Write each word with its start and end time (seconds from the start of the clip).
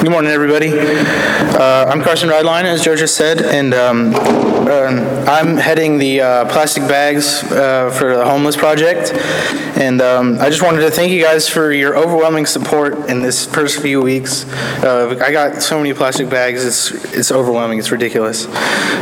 Good 0.00 0.12
morning, 0.12 0.30
everybody. 0.30 0.70
Uh, 0.72 1.84
I'm 1.86 2.00
Carson 2.00 2.30
Rideline, 2.30 2.64
as 2.64 2.82
Joe 2.82 2.96
just 2.96 3.16
said, 3.16 3.42
and 3.42 3.74
um, 3.74 4.14
um, 4.14 5.00
I'm 5.28 5.58
heading 5.58 5.98
the 5.98 6.22
uh, 6.22 6.44
plastic 6.50 6.84
bags 6.84 7.42
uh, 7.52 7.90
for 7.90 8.16
the 8.16 8.24
homeless 8.24 8.56
project. 8.56 9.12
And 9.78 10.00
um, 10.00 10.38
I 10.40 10.48
just 10.48 10.62
wanted 10.62 10.80
to 10.80 10.90
thank 10.90 11.10
you 11.10 11.22
guys 11.22 11.48
for 11.48 11.72
your 11.72 11.96
overwhelming 11.96 12.46
support 12.46 13.08
in 13.08 13.22
this 13.22 13.46
first 13.46 13.80
few 13.80 14.00
weeks. 14.00 14.50
Uh, 14.82 15.18
I 15.22 15.32
got 15.32 15.62
so 15.62 15.78
many 15.78 15.92
plastic 15.94 16.28
bags; 16.28 16.64
it's 16.64 17.14
it's 17.14 17.32
overwhelming. 17.32 17.78
It's 17.78 17.90
ridiculous. 17.90 18.44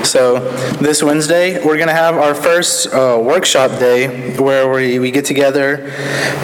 So 0.08 0.38
this 0.81 1.03
Wednesday, 1.03 1.64
we're 1.64 1.78
gonna 1.78 1.92
have 1.92 2.16
our 2.16 2.34
first 2.34 2.87
uh, 2.92 3.19
workshop 3.20 3.78
day 3.78 4.37
where 4.37 4.69
we, 4.70 4.98
we 4.98 5.10
get 5.10 5.25
together 5.25 5.91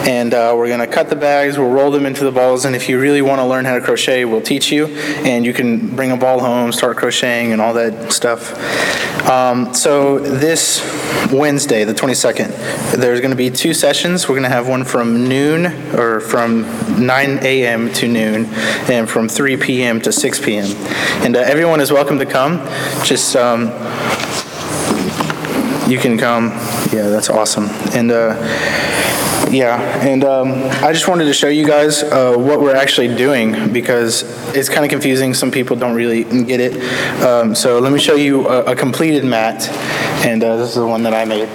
and 0.05 0.33
uh, 0.33 0.53
we're 0.55 0.69
gonna 0.69 0.85
cut 0.87 1.09
the 1.09 1.15
bags. 1.15 1.57
We'll 1.57 1.71
roll 1.71 1.91
them 1.91 2.05
into 2.05 2.25
the 2.25 2.31
balls, 2.31 2.65
and 2.65 2.75
if 2.75 2.89
you 2.89 2.99
really 2.99 3.21
want 3.21 3.39
to 3.39 3.45
learn 3.45 3.65
how 3.65 3.75
to 3.75 3.81
crochet, 3.81 4.25
we'll 4.25 4.41
teach 4.45 4.71
you, 4.71 4.87
and 5.25 5.45
you 5.45 5.53
can 5.53 5.95
bring 5.95 6.11
a 6.11 6.17
ball 6.17 6.39
home, 6.39 6.71
start 6.71 6.97
crocheting, 6.97 7.51
and 7.51 7.61
all 7.61 7.73
that 7.73 8.13
stuff. 8.13 8.53
Um, 9.27 9.73
so 9.73 10.19
this 10.19 10.81
Wednesday, 11.31 11.83
the 11.83 11.93
22nd, 11.93 12.95
there's 12.95 13.19
going 13.19 13.31
to 13.31 13.37
be 13.37 13.49
two 13.49 13.73
sessions. 13.73 14.29
We're 14.29 14.35
going 14.35 14.43
to 14.43 14.49
have 14.49 14.67
one 14.67 14.83
from 14.83 15.27
noon, 15.27 15.65
or 15.95 16.19
from 16.19 16.61
9 17.03 17.39
a.m. 17.41 17.91
to 17.93 18.07
noon, 18.07 18.45
and 18.89 19.09
from 19.09 19.27
3 19.27 19.57
p.m. 19.57 19.99
to 20.01 20.11
6 20.11 20.45
p.m. 20.45 20.67
And 21.25 21.35
uh, 21.35 21.39
everyone 21.39 21.81
is 21.81 21.91
welcome 21.91 22.19
to 22.19 22.25
come. 22.25 22.57
Just 23.03 23.35
um, 23.35 23.67
you 25.89 25.99
can 25.99 26.17
come. 26.17 26.49
Yeah, 26.93 27.09
that's 27.09 27.29
awesome. 27.29 27.65
And 27.93 28.11
uh, 28.11 28.35
yeah, 29.55 29.79
and 30.05 30.23
um, 30.25 30.51
I 30.83 30.91
just 30.91 31.07
wanted 31.07 31.25
to 31.25 31.33
show 31.33 31.47
you 31.47 31.65
guys 31.65 32.03
uh, 32.03 32.35
what 32.35 32.59
we're 32.59 32.75
actually 32.75 33.15
doing 33.15 33.71
because 33.71 34.23
it's 34.53 34.67
kind 34.67 34.83
of 34.83 34.89
confusing. 34.89 35.33
Some 35.33 35.49
people 35.49 35.77
don't 35.77 35.95
really 35.95 36.25
get 36.43 36.59
it. 36.59 36.73
Um, 37.23 37.55
so 37.55 37.79
let 37.79 37.93
me 37.93 37.99
show 37.99 38.15
you 38.15 38.47
a, 38.49 38.71
a 38.71 38.75
completed 38.75 39.23
mat, 39.23 39.65
and 40.25 40.43
uh, 40.43 40.57
this 40.57 40.69
is 40.69 40.75
the 40.75 40.85
one 40.85 41.03
that 41.03 41.13
I 41.13 41.23
made. 41.23 41.47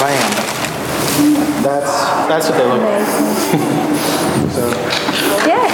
Bam. 0.00 0.32
That's 1.62 1.92
that's 2.28 2.48
what 2.48 2.56
they 2.56 2.66
look 2.66 2.80
like. 2.80 3.06
so, 4.54 4.70
Yeah. 5.46 5.68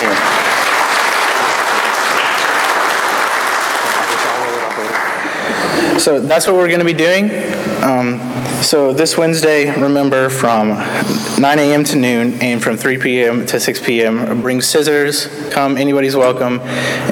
here. 0.00 0.42
So 6.02 6.18
that's 6.18 6.48
what 6.48 6.56
we're 6.56 6.66
going 6.66 6.80
to 6.80 6.84
be 6.84 6.92
doing. 6.92 7.30
Um, 7.80 8.18
so 8.60 8.92
this 8.92 9.16
Wednesday, 9.16 9.70
remember 9.80 10.28
from 10.28 10.70
9 11.40 11.58
a.m. 11.60 11.84
to 11.84 11.96
noon 11.96 12.32
and 12.42 12.60
from 12.60 12.76
3 12.76 12.98
p.m. 12.98 13.46
to 13.46 13.60
6 13.60 13.86
p.m. 13.86 14.42
Bring 14.42 14.60
scissors. 14.60 15.28
Come, 15.52 15.76
anybody's 15.76 16.16
welcome. 16.16 16.58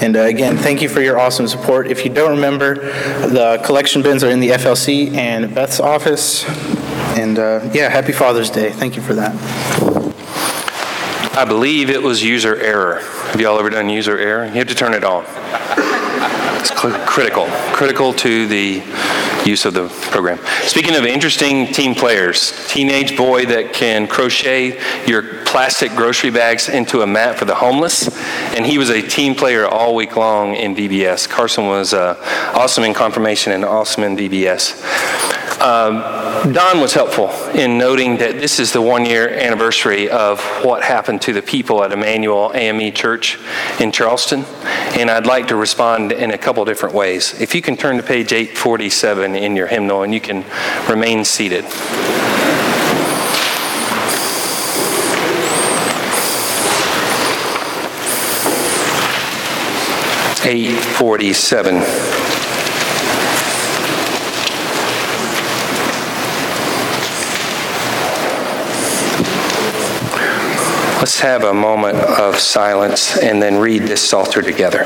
And 0.02 0.16
uh, 0.16 0.22
again, 0.22 0.56
thank 0.56 0.82
you 0.82 0.88
for 0.88 1.00
your 1.00 1.20
awesome 1.20 1.46
support. 1.46 1.86
If 1.86 2.04
you 2.04 2.12
don't 2.12 2.32
remember, 2.32 2.74
the 3.28 3.62
collection 3.64 4.02
bins 4.02 4.24
are 4.24 4.30
in 4.30 4.40
the 4.40 4.48
FLC 4.48 5.14
and 5.14 5.54
Beth's 5.54 5.78
office. 5.78 6.44
And 7.16 7.38
uh, 7.38 7.70
yeah, 7.72 7.90
happy 7.90 8.10
Father's 8.10 8.50
Day. 8.50 8.70
Thank 8.70 8.96
you 8.96 9.02
for 9.02 9.14
that. 9.14 9.36
I 11.36 11.44
believe 11.44 11.90
it 11.90 12.02
was 12.02 12.24
user 12.24 12.56
error. 12.56 13.02
Have 13.02 13.40
y'all 13.40 13.56
ever 13.56 13.70
done 13.70 13.88
user 13.88 14.18
error? 14.18 14.46
You 14.46 14.54
have 14.54 14.66
to 14.66 14.74
turn 14.74 14.94
it 14.94 15.04
on. 15.04 15.24
It's 16.60 16.70
critical, 16.70 17.46
critical 17.72 18.12
to 18.12 18.46
the 18.46 18.82
use 19.46 19.64
of 19.64 19.72
the 19.72 19.88
program. 20.10 20.38
Speaking 20.64 20.94
of 20.94 21.06
interesting 21.06 21.72
team 21.72 21.94
players, 21.94 22.68
teenage 22.68 23.16
boy 23.16 23.46
that 23.46 23.72
can 23.72 24.06
crochet 24.06 24.78
your 25.06 25.42
plastic 25.44 25.90
grocery 25.92 26.28
bags 26.28 26.68
into 26.68 27.00
a 27.00 27.06
mat 27.06 27.38
for 27.38 27.46
the 27.46 27.54
homeless, 27.54 28.08
and 28.54 28.66
he 28.66 28.76
was 28.76 28.90
a 28.90 29.00
team 29.00 29.34
player 29.34 29.66
all 29.66 29.94
week 29.94 30.16
long 30.16 30.54
in 30.54 30.74
VBS. 30.74 31.28
Carson 31.28 31.66
was 31.66 31.94
uh, 31.94 32.16
awesome 32.54 32.84
in 32.84 32.92
confirmation 32.92 33.52
and 33.52 33.64
awesome 33.64 34.04
in 34.04 34.14
VBS. 34.14 35.29
Um, 35.60 36.00
Don 36.54 36.80
was 36.80 36.94
helpful 36.94 37.28
in 37.50 37.76
noting 37.76 38.16
that 38.16 38.40
this 38.40 38.58
is 38.58 38.72
the 38.72 38.80
one-year 38.80 39.28
anniversary 39.28 40.08
of 40.08 40.40
what 40.64 40.82
happened 40.82 41.20
to 41.22 41.34
the 41.34 41.42
people 41.42 41.84
at 41.84 41.92
Emanuel 41.92 42.50
AME 42.54 42.94
Church 42.94 43.38
in 43.78 43.92
Charleston, 43.92 44.46
and 44.98 45.10
I'd 45.10 45.26
like 45.26 45.48
to 45.48 45.56
respond 45.56 46.12
in 46.12 46.30
a 46.30 46.38
couple 46.38 46.64
different 46.64 46.94
ways. 46.94 47.38
If 47.38 47.54
you 47.54 47.60
can 47.60 47.76
turn 47.76 47.98
to 47.98 48.02
page 48.02 48.32
847 48.32 49.36
in 49.36 49.54
your 49.54 49.66
hymnal, 49.66 50.02
and 50.02 50.14
you 50.14 50.20
can 50.22 50.46
remain 50.88 51.26
seated. 51.26 51.66
Eight 60.42 60.80
forty-seven. 60.96 62.39
Let's 71.10 71.22
have 71.22 71.42
a 71.42 71.52
moment 71.52 71.98
of 71.98 72.38
silence 72.38 73.18
and 73.18 73.42
then 73.42 73.56
read 73.56 73.82
this 73.82 74.00
Psalter 74.00 74.42
together. 74.42 74.84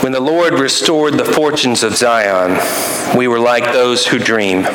When 0.00 0.12
the 0.12 0.20
Lord 0.20 0.54
restored 0.54 1.18
the 1.18 1.26
fortunes 1.26 1.82
of 1.82 1.94
Zion, 1.98 2.58
we 3.14 3.28
were 3.28 3.38
like 3.38 3.74
those 3.74 4.06
who 4.06 4.18
dream. 4.18 4.66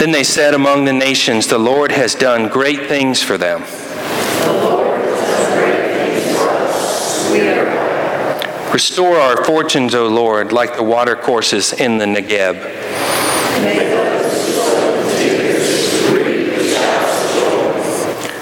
Then 0.00 0.12
they 0.12 0.24
said 0.24 0.54
among 0.54 0.86
the 0.86 0.94
nations, 0.94 1.46
The 1.46 1.58
Lord 1.58 1.92
has 1.92 2.14
done 2.14 2.48
great 2.48 2.88
things 2.88 3.22
for 3.22 3.36
them. 3.36 3.60
Restore 8.72 9.16
our 9.18 9.44
fortunes, 9.44 9.94
O 9.94 10.08
Lord, 10.08 10.52
like 10.52 10.74
the 10.74 10.82
watercourses 10.82 11.74
in 11.74 11.98
the 11.98 12.06
Negeb. 12.06 12.54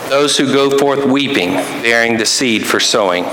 Those 0.08 0.38
who 0.38 0.52
go 0.52 0.78
forth 0.78 1.04
weeping, 1.04 1.54
bearing 1.82 2.18
the 2.18 2.26
seed 2.26 2.64
for 2.64 2.78
sowing. 2.78 3.24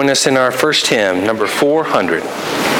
Join 0.00 0.08
us 0.08 0.26
in 0.26 0.38
our 0.38 0.50
first 0.50 0.86
hymn, 0.86 1.24
number 1.24 1.46
400. 1.46 2.79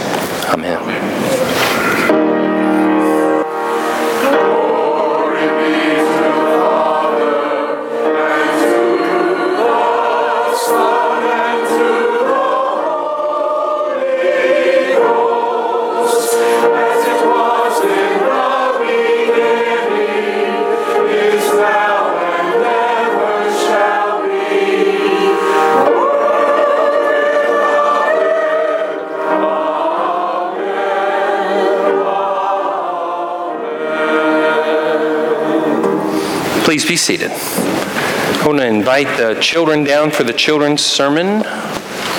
Seated. 37.11 37.31
I 37.31 38.43
want 38.45 38.59
to 38.59 38.65
invite 38.65 39.17
the 39.17 39.37
children 39.41 39.83
down 39.83 40.11
for 40.11 40.23
the 40.23 40.31
children's 40.31 40.81
sermon 40.81 41.39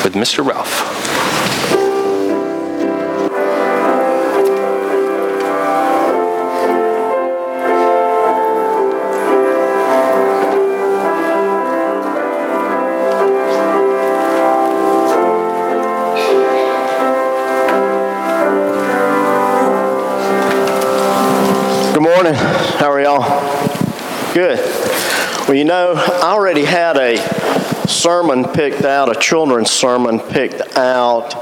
with 0.05 0.13
Mr. 0.13 0.47
Ralph. 0.47 0.91
Good 21.95 22.03
morning. 22.03 22.35
How 22.35 22.91
are 22.93 23.01
you 23.01 23.09
all? 23.09 23.23
Good 23.23 23.23
morning. 23.23 23.25
How 23.25 23.33
are 23.33 23.41
y'all? 23.41 23.63
Good. 24.35 24.61
Well, 25.53 25.59
you 25.59 25.67
know, 25.67 25.93
I 25.95 26.33
already 26.33 26.65
had 26.65 26.97
a 26.97 27.19
sermon 27.87 28.43
picked 28.55 28.87
out, 28.87 29.15
a 29.15 29.21
children's 29.21 29.71
sermon 29.71 30.19
picked 30.19 30.79
out 30.79 31.33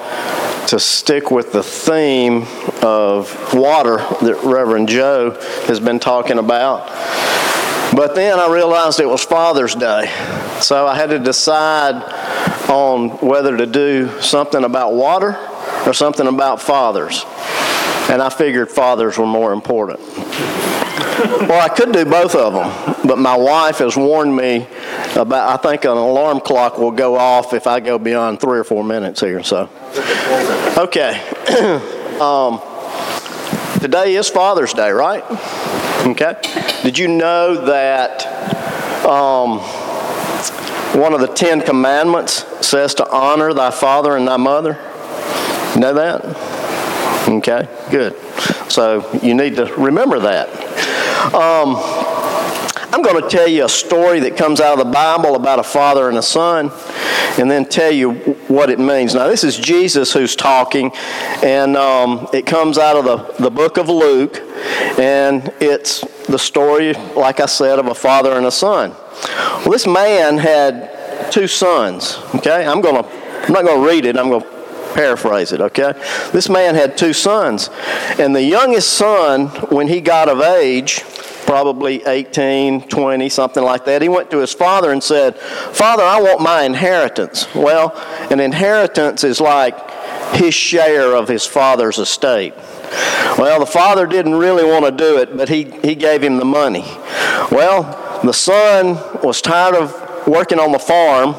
to 0.66 0.80
stick 0.80 1.30
with 1.30 1.52
the 1.52 1.62
theme 1.62 2.42
of 2.82 3.54
water 3.54 3.98
that 3.98 4.40
Reverend 4.42 4.88
Joe 4.88 5.38
has 5.68 5.78
been 5.78 6.00
talking 6.00 6.38
about. 6.38 6.88
But 7.94 8.16
then 8.16 8.40
I 8.40 8.52
realized 8.52 8.98
it 8.98 9.06
was 9.06 9.22
Father's 9.22 9.76
Day. 9.76 10.06
So 10.60 10.88
I 10.88 10.96
had 10.96 11.10
to 11.10 11.20
decide 11.20 12.02
on 12.68 13.10
whether 13.18 13.56
to 13.56 13.66
do 13.66 14.20
something 14.20 14.64
about 14.64 14.92
water 14.92 15.36
or 15.86 15.94
something 15.94 16.26
about 16.26 16.60
fathers. 16.60 17.24
And 18.10 18.20
I 18.20 18.28
figured 18.28 18.72
fathers 18.72 19.18
were 19.18 19.26
more 19.26 19.52
important. 19.52 20.00
Well, 21.20 21.60
I 21.60 21.68
could 21.68 21.92
do 21.92 22.04
both 22.04 22.34
of 22.34 22.54
them, 22.54 22.96
but 23.06 23.18
my 23.18 23.36
wife 23.36 23.78
has 23.78 23.96
warned 23.96 24.34
me 24.34 24.66
about, 25.16 25.50
I 25.50 25.56
think 25.56 25.84
an 25.84 25.90
alarm 25.90 26.40
clock 26.40 26.78
will 26.78 26.92
go 26.92 27.16
off 27.16 27.52
if 27.52 27.66
I 27.66 27.80
go 27.80 27.98
beyond 27.98 28.40
three 28.40 28.58
or 28.58 28.64
four 28.64 28.82
minutes 28.82 29.20
here, 29.20 29.42
so. 29.42 29.68
Okay. 30.78 31.20
um, 32.20 32.60
today 33.80 34.14
is 34.14 34.28
Father's 34.30 34.72
Day, 34.72 34.90
right? 34.90 35.24
Okay. 36.06 36.36
Did 36.82 36.98
you 36.98 37.08
know 37.08 37.66
that 37.66 38.24
um, 39.04 39.58
one 40.98 41.12
of 41.12 41.20
the 41.20 41.28
Ten 41.28 41.60
Commandments 41.60 42.46
says 42.66 42.94
to 42.94 43.10
honor 43.10 43.52
thy 43.52 43.70
father 43.70 44.16
and 44.16 44.26
thy 44.26 44.38
mother? 44.38 44.78
You 45.74 45.80
know 45.80 45.94
that? 45.94 46.24
Okay, 47.28 47.68
good. 47.90 48.16
So 48.70 49.08
you 49.22 49.34
need 49.34 49.56
to 49.56 49.66
remember 49.74 50.18
that. 50.20 50.69
Um, 51.34 51.76
I'm 52.92 53.02
going 53.02 53.22
to 53.22 53.28
tell 53.28 53.46
you 53.46 53.64
a 53.64 53.68
story 53.68 54.18
that 54.20 54.36
comes 54.36 54.60
out 54.60 54.78
of 54.78 54.84
the 54.84 54.92
Bible 54.92 55.36
about 55.36 55.60
a 55.60 55.62
father 55.62 56.08
and 56.08 56.18
a 56.18 56.22
son, 56.22 56.72
and 57.38 57.48
then 57.48 57.64
tell 57.66 57.92
you 57.92 58.14
what 58.48 58.68
it 58.68 58.80
means. 58.80 59.14
Now, 59.14 59.28
this 59.28 59.44
is 59.44 59.56
Jesus 59.56 60.12
who's 60.12 60.34
talking, 60.34 60.90
and 61.44 61.76
um, 61.76 62.28
it 62.32 62.46
comes 62.46 62.78
out 62.78 62.96
of 62.96 63.04
the, 63.04 63.44
the 63.44 63.50
book 63.50 63.76
of 63.76 63.88
Luke, 63.88 64.38
and 64.98 65.52
it's 65.60 66.00
the 66.26 66.38
story, 66.38 66.94
like 67.14 67.38
I 67.38 67.46
said, 67.46 67.78
of 67.78 67.86
a 67.86 67.94
father 67.94 68.32
and 68.32 68.46
a 68.46 68.50
son. 68.50 68.90
Well, 68.90 69.70
this 69.70 69.86
man 69.86 70.36
had 70.36 71.30
two 71.30 71.46
sons. 71.46 72.18
Okay, 72.34 72.66
I'm 72.66 72.80
going 72.80 73.04
to. 73.04 73.20
I'm 73.42 73.54
not 73.54 73.64
going 73.64 73.82
to 73.82 73.88
read 73.88 74.04
it. 74.04 74.18
I'm 74.18 74.28
going 74.28 74.42
to 74.42 74.59
paraphrase 74.94 75.52
it, 75.52 75.60
okay? 75.60 75.92
This 76.32 76.48
man 76.48 76.74
had 76.74 76.96
two 76.96 77.12
sons, 77.12 77.70
and 78.18 78.34
the 78.34 78.42
youngest 78.42 78.92
son, 78.94 79.48
when 79.70 79.88
he 79.88 80.00
got 80.00 80.28
of 80.28 80.40
age, 80.40 81.02
probably 81.50 82.04
18, 82.06 82.82
20, 82.82 83.28
something 83.28 83.64
like 83.64 83.84
that, 83.84 84.02
he 84.02 84.08
went 84.08 84.30
to 84.30 84.38
his 84.38 84.52
father 84.52 84.92
and 84.92 85.02
said, 85.02 85.36
Father, 85.36 86.04
I 86.04 86.20
want 86.20 86.40
my 86.40 86.62
inheritance. 86.62 87.52
Well, 87.54 87.92
an 88.30 88.38
inheritance 88.38 89.24
is 89.24 89.40
like 89.40 89.74
his 90.34 90.54
share 90.54 91.16
of 91.16 91.26
his 91.26 91.44
father's 91.44 91.98
estate. 91.98 92.54
Well, 93.36 93.58
the 93.58 93.66
father 93.66 94.06
didn't 94.06 94.36
really 94.36 94.64
want 94.64 94.84
to 94.84 94.92
do 94.92 95.18
it, 95.18 95.36
but 95.36 95.48
he, 95.48 95.64
he 95.82 95.96
gave 95.96 96.22
him 96.22 96.36
the 96.36 96.44
money. 96.44 96.84
Well, 97.50 98.20
the 98.22 98.32
son 98.32 98.94
was 99.22 99.40
tired 99.40 99.74
of 99.74 100.28
working 100.28 100.60
on 100.60 100.70
the 100.70 100.78
farm, 100.78 101.34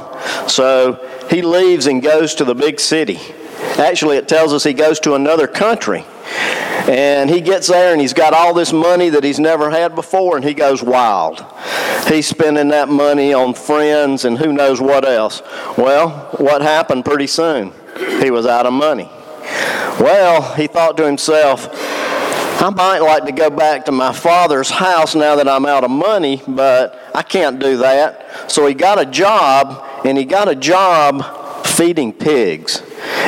so 0.49 0.99
he 1.29 1.41
leaves 1.41 1.87
and 1.87 2.01
goes 2.01 2.35
to 2.35 2.43
the 2.43 2.55
big 2.55 2.79
city. 2.79 3.19
Actually, 3.77 4.17
it 4.17 4.27
tells 4.27 4.53
us 4.53 4.63
he 4.63 4.73
goes 4.73 4.99
to 5.01 5.15
another 5.15 5.47
country. 5.47 6.05
And 6.87 7.29
he 7.29 7.41
gets 7.41 7.67
there 7.67 7.91
and 7.91 8.01
he's 8.01 8.13
got 8.13 8.33
all 8.33 8.53
this 8.53 8.73
money 8.73 9.09
that 9.09 9.23
he's 9.23 9.39
never 9.39 9.69
had 9.69 9.95
before, 9.95 10.35
and 10.35 10.43
he 10.43 10.53
goes 10.53 10.81
wild. 10.81 11.45
He's 12.07 12.27
spending 12.27 12.69
that 12.69 12.89
money 12.89 13.33
on 13.33 13.53
friends 13.53 14.25
and 14.25 14.37
who 14.37 14.51
knows 14.51 14.81
what 14.81 15.07
else. 15.07 15.41
Well, 15.77 16.09
what 16.37 16.61
happened 16.61 17.05
pretty 17.05 17.27
soon? 17.27 17.71
He 18.19 18.31
was 18.31 18.45
out 18.45 18.65
of 18.65 18.73
money. 18.73 19.09
Well, 19.99 20.55
he 20.55 20.67
thought 20.67 20.97
to 20.97 21.05
himself, 21.05 21.69
I 22.61 22.69
might 22.69 22.99
like 22.99 23.25
to 23.25 23.31
go 23.31 23.49
back 23.49 23.85
to 23.85 23.91
my 23.91 24.13
father's 24.13 24.69
house 24.69 25.15
now 25.15 25.35
that 25.35 25.47
I'm 25.47 25.65
out 25.65 25.83
of 25.83 25.91
money, 25.91 26.41
but 26.47 26.99
I 27.13 27.21
can't 27.23 27.59
do 27.59 27.77
that. 27.77 28.51
So 28.51 28.65
he 28.67 28.73
got 28.73 28.99
a 28.99 29.05
job, 29.05 29.83
and 30.05 30.17
he 30.17 30.25
got 30.25 30.47
a 30.47 30.55
job 30.55 31.65
feeding 31.65 32.13
pigs. 32.13 32.83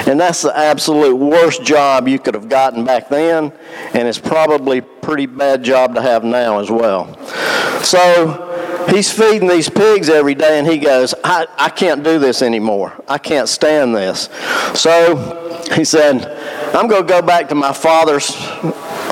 And 0.08 0.20
that's 0.20 0.42
the 0.42 0.56
absolute 0.58 1.16
worst 1.16 1.64
job 1.64 2.08
you 2.08 2.20
could 2.20 2.34
have 2.34 2.50
gotten 2.50 2.86
back 2.86 3.10
then, 3.10 3.52
and 3.94 4.08
it's 4.08 4.20
probably 4.20 4.82
pretty 4.82 5.26
bad 5.26 5.64
job 5.64 5.96
to 5.96 6.02
have 6.02 6.24
now 6.24 6.60
as 6.60 6.70
well. 6.70 7.14
So 7.84 8.86
he's 8.90 9.12
feeding 9.12 9.48
these 9.48 9.70
pigs 9.70 10.10
every 10.10 10.36
day, 10.36 10.60
and 10.60 10.68
he 10.68 10.78
goes, 10.78 11.14
I, 11.24 11.48
I 11.58 11.70
can't 11.70 12.04
do 12.04 12.20
this 12.20 12.42
anymore. 12.42 12.94
I 13.08 13.18
can't 13.18 13.50
stand 13.50 13.96
this. 13.96 14.30
So 14.74 15.66
he 15.74 15.86
said, 15.86 16.26
I'm 16.76 16.88
going 16.88 17.06
to 17.06 17.08
go 17.08 17.22
back 17.22 17.50
to 17.50 17.56
my 17.56 17.74
father's 17.74 18.34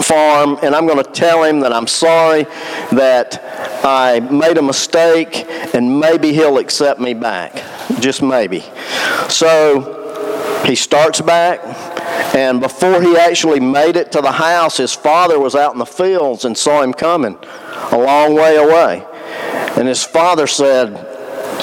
farm, 0.03 0.57
and 0.61 0.75
I'm 0.75 0.87
going 0.87 1.03
to 1.03 1.11
tell 1.11 1.43
him 1.43 1.61
that 1.61 1.73
I'm 1.73 1.87
sorry 1.87 2.43
that 2.91 3.39
I 3.83 4.19
made 4.19 4.57
a 4.57 4.61
mistake, 4.61 5.45
and 5.73 5.99
maybe 5.99 6.33
he'll 6.33 6.57
accept 6.57 6.99
me 6.99 7.13
back. 7.13 7.63
Just 7.99 8.21
maybe. 8.21 8.63
So 9.29 10.00
he 10.65 10.75
starts 10.75 11.21
back, 11.21 11.59
and 12.35 12.61
before 12.61 13.01
he 13.01 13.17
actually 13.17 13.59
made 13.59 13.95
it 13.95 14.11
to 14.13 14.21
the 14.21 14.31
house, 14.31 14.77
his 14.77 14.93
father 14.93 15.39
was 15.39 15.55
out 15.55 15.73
in 15.73 15.79
the 15.79 15.85
fields 15.85 16.45
and 16.45 16.57
saw 16.57 16.81
him 16.81 16.93
coming 16.93 17.37
a 17.91 17.97
long 17.97 18.35
way 18.35 18.55
away. 18.55 19.05
And 19.77 19.87
his 19.87 20.03
father 20.03 20.47
said, 20.47 21.07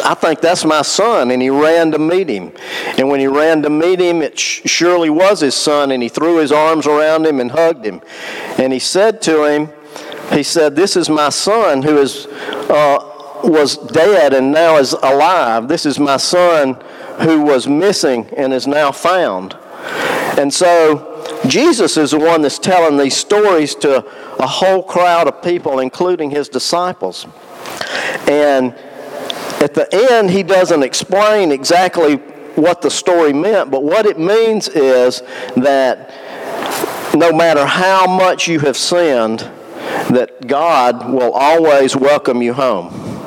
I 0.05 0.15
think 0.15 0.41
that's 0.41 0.65
my 0.65 0.83
son. 0.83 1.31
And 1.31 1.43
he 1.43 1.51
ran 1.51 1.91
to 1.93 1.99
meet 1.99 2.29
him. 2.29 2.53
And 2.97 3.09
when 3.09 3.21
he 3.21 3.27
ran 3.27 3.63
to 3.63 3.71
meet 3.71 4.01
him, 4.01 4.23
it 4.23 4.39
surely 4.39 5.11
was 5.11 5.41
his 5.41 5.55
son. 5.55 5.91
And 5.93 6.03
he 6.03 6.09
threw 6.09 6.39
his 6.39 6.53
arms 6.53 6.87
around 6.87 7.27
him 7.27 7.41
and 7.41 7.51
hugged 7.51 7.85
him. 7.85 8.01
And 8.59 8.73
he 8.73 8.79
said 8.79 9.21
to 9.23 9.45
him, 9.45 9.71
he 10.33 10.43
said, 10.43 10.77
This 10.77 10.97
is 10.97 11.09
my 11.09 11.31
son 11.31 11.83
who 11.83 11.99
is, 11.99 12.27
uh, 12.27 13.41
was 13.45 13.77
dead 13.77 14.35
and 14.35 14.53
now 14.53 14.77
is 14.77 14.93
alive. 14.93 15.69
This 15.69 15.87
is 15.87 15.99
my 15.99 16.17
son 16.17 16.83
who 17.21 17.43
was 17.43 17.67
missing 17.67 18.27
and 18.37 18.53
is 18.53 18.67
now 18.67 18.93
found. 18.93 19.57
And 20.39 20.53
so 20.53 21.19
Jesus 21.47 21.97
is 21.97 22.13
the 22.13 22.19
one 22.19 22.43
that's 22.43 22.59
telling 22.59 22.97
these 22.97 23.17
stories 23.17 23.75
to 23.77 24.05
a 24.39 24.47
whole 24.47 24.83
crowd 24.83 25.27
of 25.27 25.43
people, 25.43 25.81
including 25.81 26.31
his 26.31 26.49
disciples. 26.49 27.27
And 28.29 28.75
at 29.61 29.75
the 29.75 29.89
end, 30.11 30.31
he 30.31 30.43
doesn't 30.43 30.83
explain 30.83 31.51
exactly 31.51 32.17
what 32.55 32.83
the 32.83 32.91
story 32.91 33.33
meant, 33.33 33.71
but 33.71 33.83
what 33.83 34.07
it 34.07 34.19
means 34.19 34.69
is 34.69 35.23
that 35.57 36.11
no 37.15 37.33
matter 37.33 37.65
how 37.65 38.07
much 38.07 38.47
you 38.49 38.61
have 38.61 38.77
sinned, 38.77 39.41
that 40.11 40.47
God 40.47 41.11
will 41.13 41.33
always 41.33 41.97
welcome 41.97 42.43
you 42.43 42.53
home. 42.53 43.18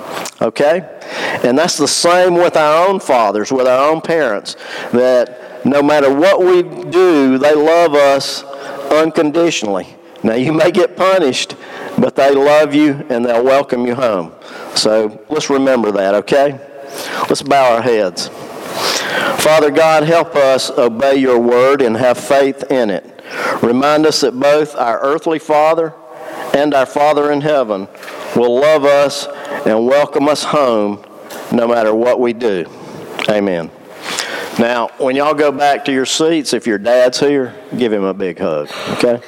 Okay? 0.41 0.99
And 1.43 1.57
that's 1.57 1.77
the 1.77 1.87
same 1.87 2.33
with 2.33 2.57
our 2.57 2.87
own 2.87 2.99
fathers, 2.99 3.51
with 3.51 3.67
our 3.67 3.89
own 3.91 4.01
parents, 4.01 4.55
that 4.91 5.65
no 5.65 5.83
matter 5.83 6.13
what 6.13 6.39
we 6.39 6.63
do, 6.63 7.37
they 7.37 7.53
love 7.53 7.93
us 7.93 8.43
unconditionally. 8.91 9.95
Now, 10.23 10.33
you 10.35 10.53
may 10.53 10.71
get 10.71 10.95
punished, 10.95 11.55
but 11.97 12.15
they 12.15 12.33
love 12.33 12.73
you 12.75 13.05
and 13.09 13.25
they'll 13.25 13.43
welcome 13.43 13.85
you 13.85 13.95
home. 13.95 14.33
So 14.75 15.23
let's 15.29 15.49
remember 15.49 15.91
that, 15.91 16.15
okay? 16.15 16.59
Let's 17.29 17.41
bow 17.41 17.75
our 17.75 17.81
heads. 17.81 18.29
Father 19.41 19.71
God, 19.71 20.03
help 20.03 20.35
us 20.35 20.69
obey 20.69 21.15
your 21.15 21.39
word 21.39 21.81
and 21.81 21.97
have 21.97 22.17
faith 22.17 22.69
in 22.71 22.89
it. 22.89 23.21
Remind 23.61 24.05
us 24.05 24.21
that 24.21 24.39
both 24.39 24.75
our 24.75 24.99
earthly 25.01 25.39
Father 25.39 25.93
and 26.53 26.73
our 26.73 26.85
Father 26.85 27.31
in 27.31 27.41
heaven 27.41 27.87
will 28.35 28.59
love 28.59 28.85
us 28.85 29.27
and 29.65 29.85
welcome 29.85 30.27
us 30.27 30.43
home 30.43 31.03
no 31.51 31.67
matter 31.67 31.93
what 31.93 32.19
we 32.19 32.33
do. 32.33 32.65
Amen. 33.29 33.69
Now, 34.59 34.89
when 34.97 35.15
y'all 35.15 35.33
go 35.33 35.51
back 35.51 35.85
to 35.85 35.91
your 35.91 36.05
seats, 36.05 36.53
if 36.53 36.67
your 36.67 36.77
dad's 36.77 37.19
here, 37.19 37.55
give 37.77 37.93
him 37.93 38.03
a 38.03 38.13
big 38.13 38.39
hug, 38.39 38.69
okay? 38.91 39.21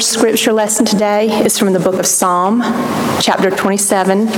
First 0.00 0.14
scripture 0.14 0.52
lesson 0.54 0.86
today 0.86 1.28
is 1.44 1.58
from 1.58 1.74
the 1.74 1.78
book 1.78 1.96
of 1.96 2.06
Psalm, 2.06 2.62
chapter 3.20 3.50
27, 3.50 4.28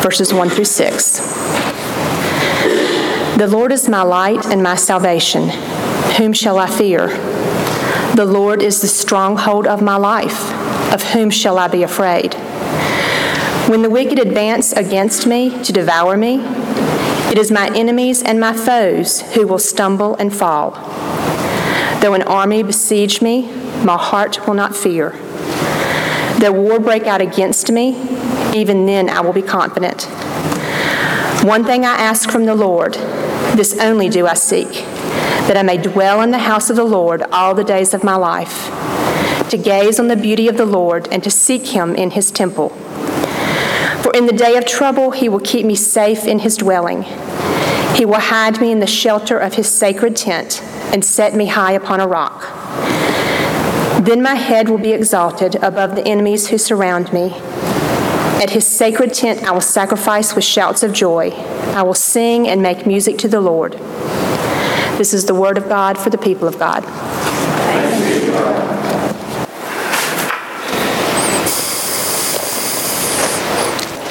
verses 0.00 0.32
1 0.32 0.48
through 0.48 0.64
6. 0.64 1.18
The 3.36 3.46
Lord 3.46 3.72
is 3.72 3.90
my 3.90 4.00
light 4.00 4.46
and 4.46 4.62
my 4.62 4.74
salvation. 4.74 5.50
Whom 6.16 6.32
shall 6.32 6.58
I 6.58 6.66
fear? 6.66 7.08
The 8.14 8.24
Lord 8.24 8.62
is 8.62 8.80
the 8.80 8.88
stronghold 8.88 9.66
of 9.66 9.82
my 9.82 9.96
life. 9.96 10.50
Of 10.94 11.02
whom 11.12 11.28
shall 11.28 11.58
I 11.58 11.68
be 11.68 11.82
afraid? 11.82 12.32
When 13.68 13.82
the 13.82 13.90
wicked 13.90 14.18
advance 14.18 14.72
against 14.72 15.26
me 15.26 15.62
to 15.62 15.74
devour 15.74 16.16
me, 16.16 16.40
it 17.30 17.36
is 17.36 17.50
my 17.50 17.70
enemies 17.76 18.22
and 18.22 18.40
my 18.40 18.54
foes 18.54 19.20
who 19.34 19.46
will 19.46 19.58
stumble 19.58 20.14
and 20.14 20.34
fall. 20.34 20.70
Though 22.00 22.14
an 22.14 22.22
army 22.22 22.62
besiege 22.62 23.20
me, 23.20 23.65
my 23.84 23.96
heart 23.96 24.46
will 24.46 24.54
not 24.54 24.74
fear. 24.74 25.10
Though 26.38 26.52
war 26.52 26.78
break 26.78 27.04
out 27.04 27.20
against 27.20 27.70
me, 27.70 27.96
even 28.54 28.86
then 28.86 29.08
I 29.08 29.20
will 29.20 29.32
be 29.32 29.42
confident. 29.42 30.04
One 31.44 31.64
thing 31.64 31.84
I 31.84 31.94
ask 31.94 32.30
from 32.30 32.44
the 32.44 32.54
Lord, 32.54 32.94
this 33.54 33.78
only 33.78 34.08
do 34.08 34.26
I 34.26 34.34
seek, 34.34 34.68
that 34.68 35.56
I 35.56 35.62
may 35.62 35.76
dwell 35.76 36.20
in 36.22 36.30
the 36.30 36.38
house 36.38 36.70
of 36.70 36.76
the 36.76 36.84
Lord 36.84 37.22
all 37.32 37.54
the 37.54 37.64
days 37.64 37.94
of 37.94 38.02
my 38.02 38.16
life, 38.16 38.68
to 39.50 39.56
gaze 39.56 40.00
on 40.00 40.08
the 40.08 40.16
beauty 40.16 40.48
of 40.48 40.56
the 40.56 40.66
Lord 40.66 41.08
and 41.12 41.22
to 41.22 41.30
seek 41.30 41.68
him 41.68 41.94
in 41.94 42.10
his 42.10 42.30
temple. 42.30 42.70
For 44.02 44.12
in 44.12 44.26
the 44.26 44.32
day 44.32 44.56
of 44.56 44.66
trouble 44.66 45.12
he 45.12 45.28
will 45.28 45.40
keep 45.40 45.64
me 45.64 45.74
safe 45.74 46.26
in 46.26 46.40
his 46.40 46.56
dwelling. 46.56 47.02
He 47.94 48.04
will 48.04 48.20
hide 48.20 48.60
me 48.60 48.72
in 48.72 48.80
the 48.80 48.86
shelter 48.86 49.38
of 49.38 49.54
his 49.54 49.68
sacred 49.68 50.16
tent 50.16 50.62
and 50.92 51.04
set 51.04 51.34
me 51.34 51.46
high 51.46 51.72
upon 51.72 52.00
a 52.00 52.06
rock. 52.06 52.55
Then 54.06 54.22
my 54.22 54.36
head 54.36 54.68
will 54.68 54.78
be 54.78 54.92
exalted 54.92 55.56
above 55.56 55.96
the 55.96 56.06
enemies 56.06 56.46
who 56.46 56.58
surround 56.58 57.12
me. 57.12 57.32
At 58.40 58.50
his 58.50 58.64
sacred 58.64 59.12
tent 59.12 59.42
I 59.42 59.50
will 59.50 59.60
sacrifice 59.60 60.36
with 60.36 60.44
shouts 60.44 60.84
of 60.84 60.92
joy. 60.92 61.30
I 61.74 61.82
will 61.82 61.92
sing 61.92 62.46
and 62.46 62.62
make 62.62 62.86
music 62.86 63.18
to 63.18 63.28
the 63.28 63.40
Lord. 63.40 63.72
This 64.96 65.12
is 65.12 65.24
the 65.24 65.34
word 65.34 65.58
of 65.58 65.68
God 65.68 65.98
for 65.98 66.10
the 66.10 66.18
people 66.18 66.46
of 66.46 66.56
God. 66.56 66.84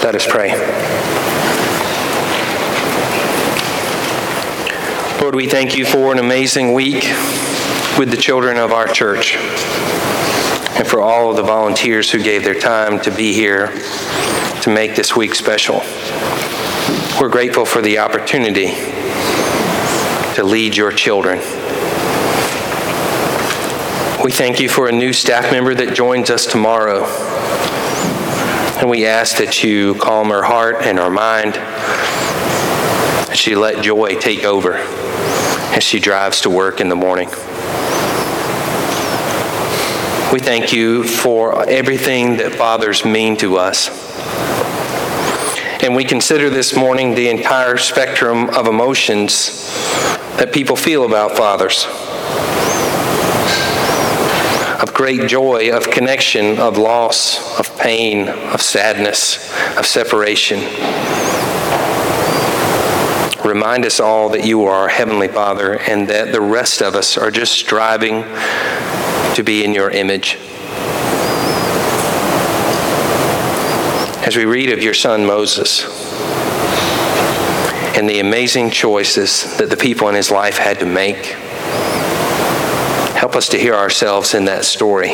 Let 0.03 0.13
us 0.13 0.27
pray. 0.27 0.51
Lord, 5.21 5.35
we 5.35 5.47
thank 5.47 5.77
you 5.77 5.85
for 5.85 6.11
an 6.11 6.19
amazing 6.19 6.73
week 6.73 7.05
with 7.97 8.11
the 8.11 8.17
children 8.17 8.57
of 8.57 8.73
our 8.73 8.87
church 8.87 9.35
and 9.35 10.85
for 10.85 10.99
all 10.99 11.29
of 11.29 11.37
the 11.37 11.43
volunteers 11.43 12.11
who 12.11 12.21
gave 12.21 12.43
their 12.43 12.59
time 12.59 12.99
to 12.99 13.09
be 13.09 13.33
here 13.33 13.67
to 14.61 14.69
make 14.69 14.95
this 14.95 15.15
week 15.15 15.33
special. 15.33 15.81
We're 17.21 17.29
grateful 17.29 17.63
for 17.63 17.81
the 17.81 17.99
opportunity 17.99 18.73
to 20.35 20.43
lead 20.43 20.75
your 20.75 20.91
children. 20.91 21.37
We 24.21 24.31
thank 24.31 24.59
you 24.59 24.67
for 24.67 24.89
a 24.89 24.91
new 24.91 25.13
staff 25.13 25.49
member 25.51 25.73
that 25.73 25.95
joins 25.95 26.29
us 26.29 26.45
tomorrow. 26.45 27.05
And 28.81 28.89
we 28.89 29.05
ask 29.05 29.37
that 29.37 29.63
you 29.63 29.95
calm 29.95 30.29
her 30.31 30.43
heart 30.43 30.81
and 30.81 30.97
her 30.97 31.09
mind, 31.09 31.53
that 31.53 33.37
she 33.37 33.55
let 33.55 33.81
joy 33.81 34.19
take 34.19 34.43
over 34.43 34.73
as 34.73 35.83
she 35.83 36.01
drives 36.01 36.41
to 36.41 36.49
work 36.49 36.81
in 36.81 36.89
the 36.89 36.95
morning. 36.95 37.29
We 40.35 40.41
thank 40.41 40.73
you 40.73 41.05
for 41.05 41.63
everything 41.69 42.35
that 42.39 42.55
fathers 42.55 43.05
mean 43.05 43.37
to 43.37 43.55
us. 43.55 43.87
And 45.81 45.95
we 45.95 46.03
consider 46.03 46.49
this 46.49 46.75
morning 46.75 47.15
the 47.15 47.29
entire 47.29 47.77
spectrum 47.77 48.49
of 48.49 48.67
emotions 48.67 49.65
that 50.35 50.51
people 50.51 50.75
feel 50.75 51.05
about 51.05 51.37
fathers 51.37 51.85
of 54.81 54.93
great 54.93 55.29
joy, 55.29 55.73
of 55.73 55.89
connection, 55.89 56.59
of 56.59 56.77
loss, 56.77 57.57
of 57.57 57.73
pain, 57.77 58.27
of 58.27 58.61
sadness, 58.61 59.37
of 59.77 59.85
separation. 59.85 60.59
Remind 63.47 63.85
us 63.85 64.01
all 64.01 64.27
that 64.31 64.45
you 64.45 64.65
are 64.65 64.73
our 64.73 64.89
Heavenly 64.89 65.29
Father 65.29 65.79
and 65.79 66.09
that 66.09 66.33
the 66.33 66.41
rest 66.41 66.81
of 66.81 66.93
us 66.93 67.17
are 67.17 67.31
just 67.31 67.53
striving 67.53 68.25
to 69.35 69.43
be 69.43 69.65
in 69.65 69.73
your 69.73 69.89
image. 69.89 70.37
As 74.25 74.35
we 74.37 74.45
read 74.45 74.71
of 74.71 74.81
your 74.81 74.93
son 74.93 75.25
Moses 75.25 75.83
and 77.97 78.09
the 78.09 78.21
amazing 78.21 78.71
choices 78.71 79.57
that 79.57 79.69
the 79.69 79.77
people 79.77 80.07
in 80.07 80.15
his 80.15 80.31
life 80.31 80.57
had 80.57 80.79
to 80.79 80.85
make, 80.85 81.25
help 83.17 83.35
us 83.35 83.49
to 83.49 83.57
hear 83.57 83.73
ourselves 83.73 84.33
in 84.33 84.45
that 84.45 84.63
story 84.63 85.13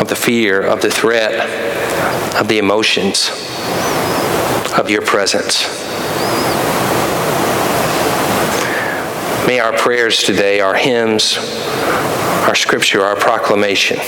of 0.00 0.08
the 0.08 0.16
fear, 0.16 0.60
of 0.60 0.82
the 0.82 0.90
threat, 0.90 1.34
of 2.34 2.48
the 2.48 2.58
emotions, 2.58 3.30
of 4.76 4.90
your 4.90 5.02
presence. 5.02 5.62
May 9.46 9.60
our 9.60 9.72
prayers 9.72 10.22
today, 10.22 10.60
our 10.60 10.74
hymns, 10.74 11.38
our 12.44 12.54
scripture, 12.54 13.02
our 13.02 13.16
proclamation, 13.16 13.98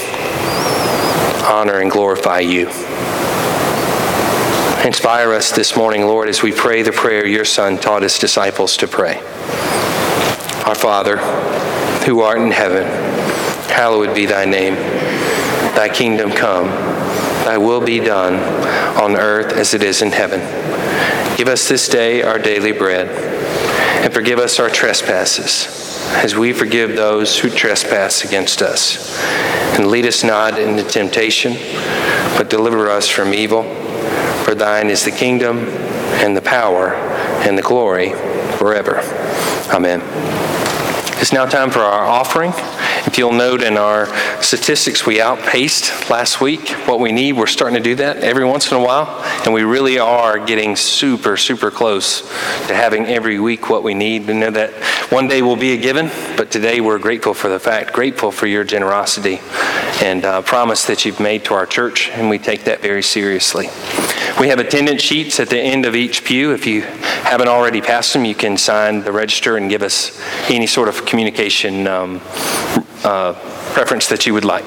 honor 1.45 1.81
and 1.81 1.91
glorify 1.91 2.41
you. 2.41 2.69
Inspire 4.85 5.33
us 5.33 5.51
this 5.53 5.75
morning, 5.75 6.03
Lord, 6.03 6.29
as 6.29 6.43
we 6.43 6.53
pray 6.53 6.83
the 6.83 6.93
prayer 6.93 7.27
your 7.27 7.47
Son 7.47 7.79
taught 7.79 8.03
his 8.03 8.19
disciples 8.19 8.77
to 8.77 8.87
pray. 8.87 9.17
Our 10.67 10.75
Father, 10.75 11.17
who 12.05 12.21
art 12.21 12.39
in 12.39 12.51
heaven, 12.51 12.85
hallowed 13.69 14.15
be 14.15 14.27
thy 14.27 14.45
name. 14.45 14.75
Thy 15.75 15.89
kingdom 15.89 16.31
come, 16.31 16.67
thy 17.45 17.57
will 17.57 17.81
be 17.81 18.01
done 18.01 18.35
on 19.03 19.17
earth 19.17 19.55
as 19.55 19.73
it 19.73 19.83
is 19.83 20.03
in 20.03 20.13
heaven. 20.13 20.41
Give 21.37 21.49
us 21.49 21.69
this 21.69 21.89
day 21.89 22.23
our 22.23 22.39
daily 22.39 22.73
bread, 22.73 23.09
and 24.05 24.13
forgive 24.13 24.39
us 24.39 24.61
our 24.61 24.69
trespasses, 24.69 25.96
as 26.15 26.37
we 26.37 26.53
forgive 26.53 26.97
those 26.97 27.39
who 27.39 27.51
trespass 27.51 28.25
against 28.25 28.63
us. 28.63 29.19
And 29.77 29.89
lead 29.89 30.07
us 30.07 30.25
not 30.25 30.59
into 30.59 30.83
temptation, 30.83 31.55
but 32.37 32.49
deliver 32.49 32.91
us 32.91 33.09
from 33.09 33.35
evil. 33.35 33.63
For 34.45 34.55
thine 34.55 34.91
is 34.91 35.05
the 35.05 35.11
kingdom, 35.11 35.59
and 35.59 36.37
the 36.37 36.43
power, 36.43 36.95
and 37.47 37.59
the 37.59 37.63
glory 37.63 38.11
forever. 38.57 39.01
Amen. 39.73 40.01
It's 41.21 41.33
now 41.33 41.47
time 41.47 41.71
for 41.71 41.81
our 41.81 42.07
offering. 42.07 42.53
If 43.07 43.19
you'll 43.19 43.33
note 43.33 43.63
in 43.63 43.77
our 43.77 44.07
statistics, 44.43 45.07
we 45.07 45.21
outpaced 45.21 46.11
last 46.11 46.41
week 46.41 46.71
what 46.87 46.99
we 46.99 47.13
need. 47.13 47.35
We're 47.35 47.47
starting 47.47 47.77
to 47.77 47.83
do 47.83 47.95
that 47.97 48.19
every 48.19 48.45
once 48.45 48.71
in 48.71 48.77
a 48.77 48.85
while, 48.85 49.23
and 49.45 49.55
we 49.55 49.63
really 49.63 49.99
are 49.99 50.45
getting 50.45 50.75
super, 50.75 51.37
super 51.37 51.71
close 51.71 52.23
to 52.67 52.75
having 52.75 53.07
every 53.07 53.39
week 53.39 53.71
what 53.71 53.85
we 53.85 53.95
need. 53.95 54.27
We 54.27 54.35
know 54.35 54.51
that 54.51 54.73
one 55.11 55.29
day 55.29 55.41
will 55.41 55.57
be 55.57 55.73
a 55.73 55.77
given, 55.77 56.11
but 56.37 56.51
today 56.51 56.81
we're 56.81 56.99
grateful 56.99 57.33
for 57.33 57.49
the 57.49 57.61
fact, 57.61 57.93
grateful 57.93 58.33
for 58.33 58.49
your 58.49 58.65
generosity 58.65 59.41
and 60.03 60.25
uh, 60.25 60.43
promise 60.43 60.85
that 60.87 61.05
you've 61.05 61.21
made 61.21 61.45
to 61.45 61.55
our 61.55 61.65
church, 61.65 62.11
and 62.11 62.29
we 62.29 62.39
take 62.39 62.65
that 62.65 62.83
very 62.83 63.03
seriously. 63.03 63.69
We 64.41 64.49
have 64.49 64.59
attendance 64.59 65.01
sheets 65.01 65.41
at 65.41 65.49
the 65.49 65.59
end 65.59 65.87
of 65.87 65.95
each 65.95 66.25
pew. 66.25 66.53
If 66.53 66.67
you 66.67 66.83
haven't 66.83 67.49
already 67.49 67.81
passed 67.81 68.13
them, 68.13 68.25
you 68.25 68.35
can 68.35 68.59
sign 68.59 69.03
the 69.03 69.13
register 69.13 69.57
and 69.57 69.71
give 69.71 69.83
us 69.83 70.21
any 70.51 70.67
sort 70.67 70.89
of 70.89 71.07
communication 71.07 71.87
um, 71.87 72.21
uh, 73.07 73.33
preference 73.73 74.09
that 74.09 74.27
you 74.27 74.35
would 74.35 74.45
like. 74.45 74.65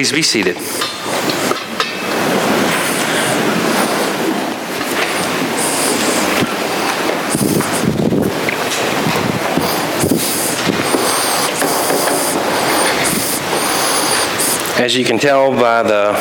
Please 0.00 0.12
be 0.12 0.22
seated. 0.22 0.56
As 14.78 14.96
you 14.96 15.04
can 15.04 15.18
tell 15.18 15.50
by 15.50 15.82
the 15.82 16.12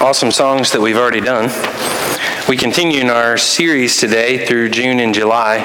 awesome 0.00 0.30
songs 0.30 0.70
that 0.70 0.80
we've 0.80 0.96
already 0.96 1.20
done, 1.20 1.50
we 2.48 2.56
continue 2.56 3.00
in 3.00 3.10
our 3.10 3.36
series 3.36 3.96
today 3.96 4.46
through 4.46 4.68
June 4.68 5.00
and 5.00 5.12
July, 5.12 5.62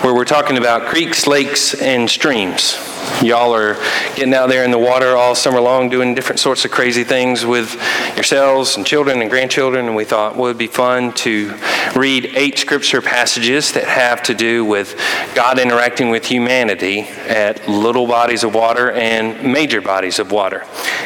where 0.00 0.12
we're 0.12 0.24
talking 0.24 0.58
about 0.58 0.88
creeks, 0.88 1.28
lakes, 1.28 1.72
and 1.80 2.10
streams. 2.10 2.91
Y'all 3.22 3.54
are 3.54 3.74
getting 4.16 4.34
out 4.34 4.48
there 4.48 4.64
in 4.64 4.70
the 4.70 4.78
water 4.78 5.16
all 5.16 5.34
summer 5.34 5.60
long 5.60 5.88
doing 5.88 6.14
different 6.14 6.40
sorts 6.40 6.64
of 6.64 6.70
crazy 6.70 7.04
things 7.04 7.46
with 7.46 7.74
yourselves 8.14 8.76
and 8.76 8.84
children 8.84 9.20
and 9.20 9.30
grandchildren, 9.30 9.86
and 9.86 9.94
we 9.94 10.04
thought 10.04 10.34
well, 10.34 10.46
it 10.46 10.50
would 10.50 10.58
be 10.58 10.66
fun 10.66 11.12
to 11.12 11.54
read 11.94 12.26
eight 12.34 12.58
scripture 12.58 13.00
passages 13.00 13.72
that 13.72 13.84
have 13.84 14.22
to 14.24 14.34
do 14.34 14.64
with 14.64 14.96
God 15.34 15.58
interacting 15.58 16.10
with 16.10 16.24
humanity 16.26 17.00
at 17.00 17.68
little 17.68 18.06
bodies 18.06 18.44
of 18.44 18.54
water 18.54 18.90
and 18.90 19.52
major 19.52 19.80
bodies 19.80 20.18
of 20.18 20.32
water. 20.32 20.64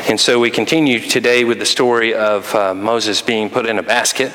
And 0.09 0.19
so 0.19 0.41
we 0.41 0.51
continue 0.51 1.01
today 1.01 1.45
with 1.45 1.59
the 1.59 1.67
story 1.67 2.15
of 2.15 2.55
uh, 2.55 2.75
Moses 2.75 3.21
being 3.23 3.51
put 3.51 3.67
in 3.67 3.79
a 3.79 3.83
basket 3.83 4.33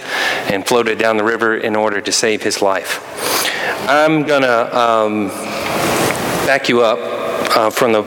and 0.51 0.65
floated 0.65 0.97
down 0.97 1.17
the 1.17 1.23
river 1.23 1.57
in 1.57 1.75
order 1.75 2.01
to 2.01 2.11
save 2.11 2.43
his 2.43 2.61
life. 2.61 2.99
I'm 3.89 4.23
going 4.23 4.43
to 4.43 4.77
um, 4.77 5.27
back 6.45 6.69
you 6.69 6.81
up 6.81 7.10
uh, 7.55 7.69
from 7.69 7.91
the 7.91 8.03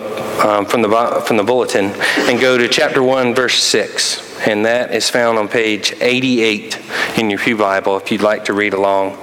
um, 0.46 0.66
from 0.66 0.82
the 0.82 1.22
from 1.26 1.36
the 1.36 1.44
bulletin 1.44 1.86
and 2.16 2.40
go 2.40 2.56
to 2.58 2.68
chapter 2.68 3.02
one, 3.02 3.34
verse 3.34 3.62
six, 3.62 4.38
and 4.46 4.64
that 4.64 4.94
is 4.94 5.08
found 5.10 5.38
on 5.38 5.48
page 5.48 5.94
88 6.00 6.80
in 7.18 7.30
your 7.30 7.38
Pew 7.38 7.56
Bible. 7.56 7.96
If 7.96 8.10
you'd 8.10 8.22
like 8.22 8.44
to 8.46 8.52
read 8.52 8.74
along. 8.74 9.18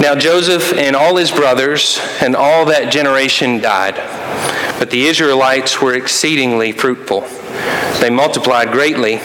Now 0.00 0.14
Joseph 0.14 0.72
and 0.72 0.96
all 0.96 1.16
his 1.16 1.30
brothers 1.30 2.00
and 2.22 2.34
all 2.34 2.64
that 2.66 2.90
generation 2.90 3.60
died, 3.60 3.96
but 4.78 4.90
the 4.90 5.06
Israelites 5.06 5.82
were 5.82 5.94
exceedingly 5.94 6.72
fruitful. 6.72 7.20
They 8.00 8.08
multiplied 8.08 8.72
greatly, 8.72 9.20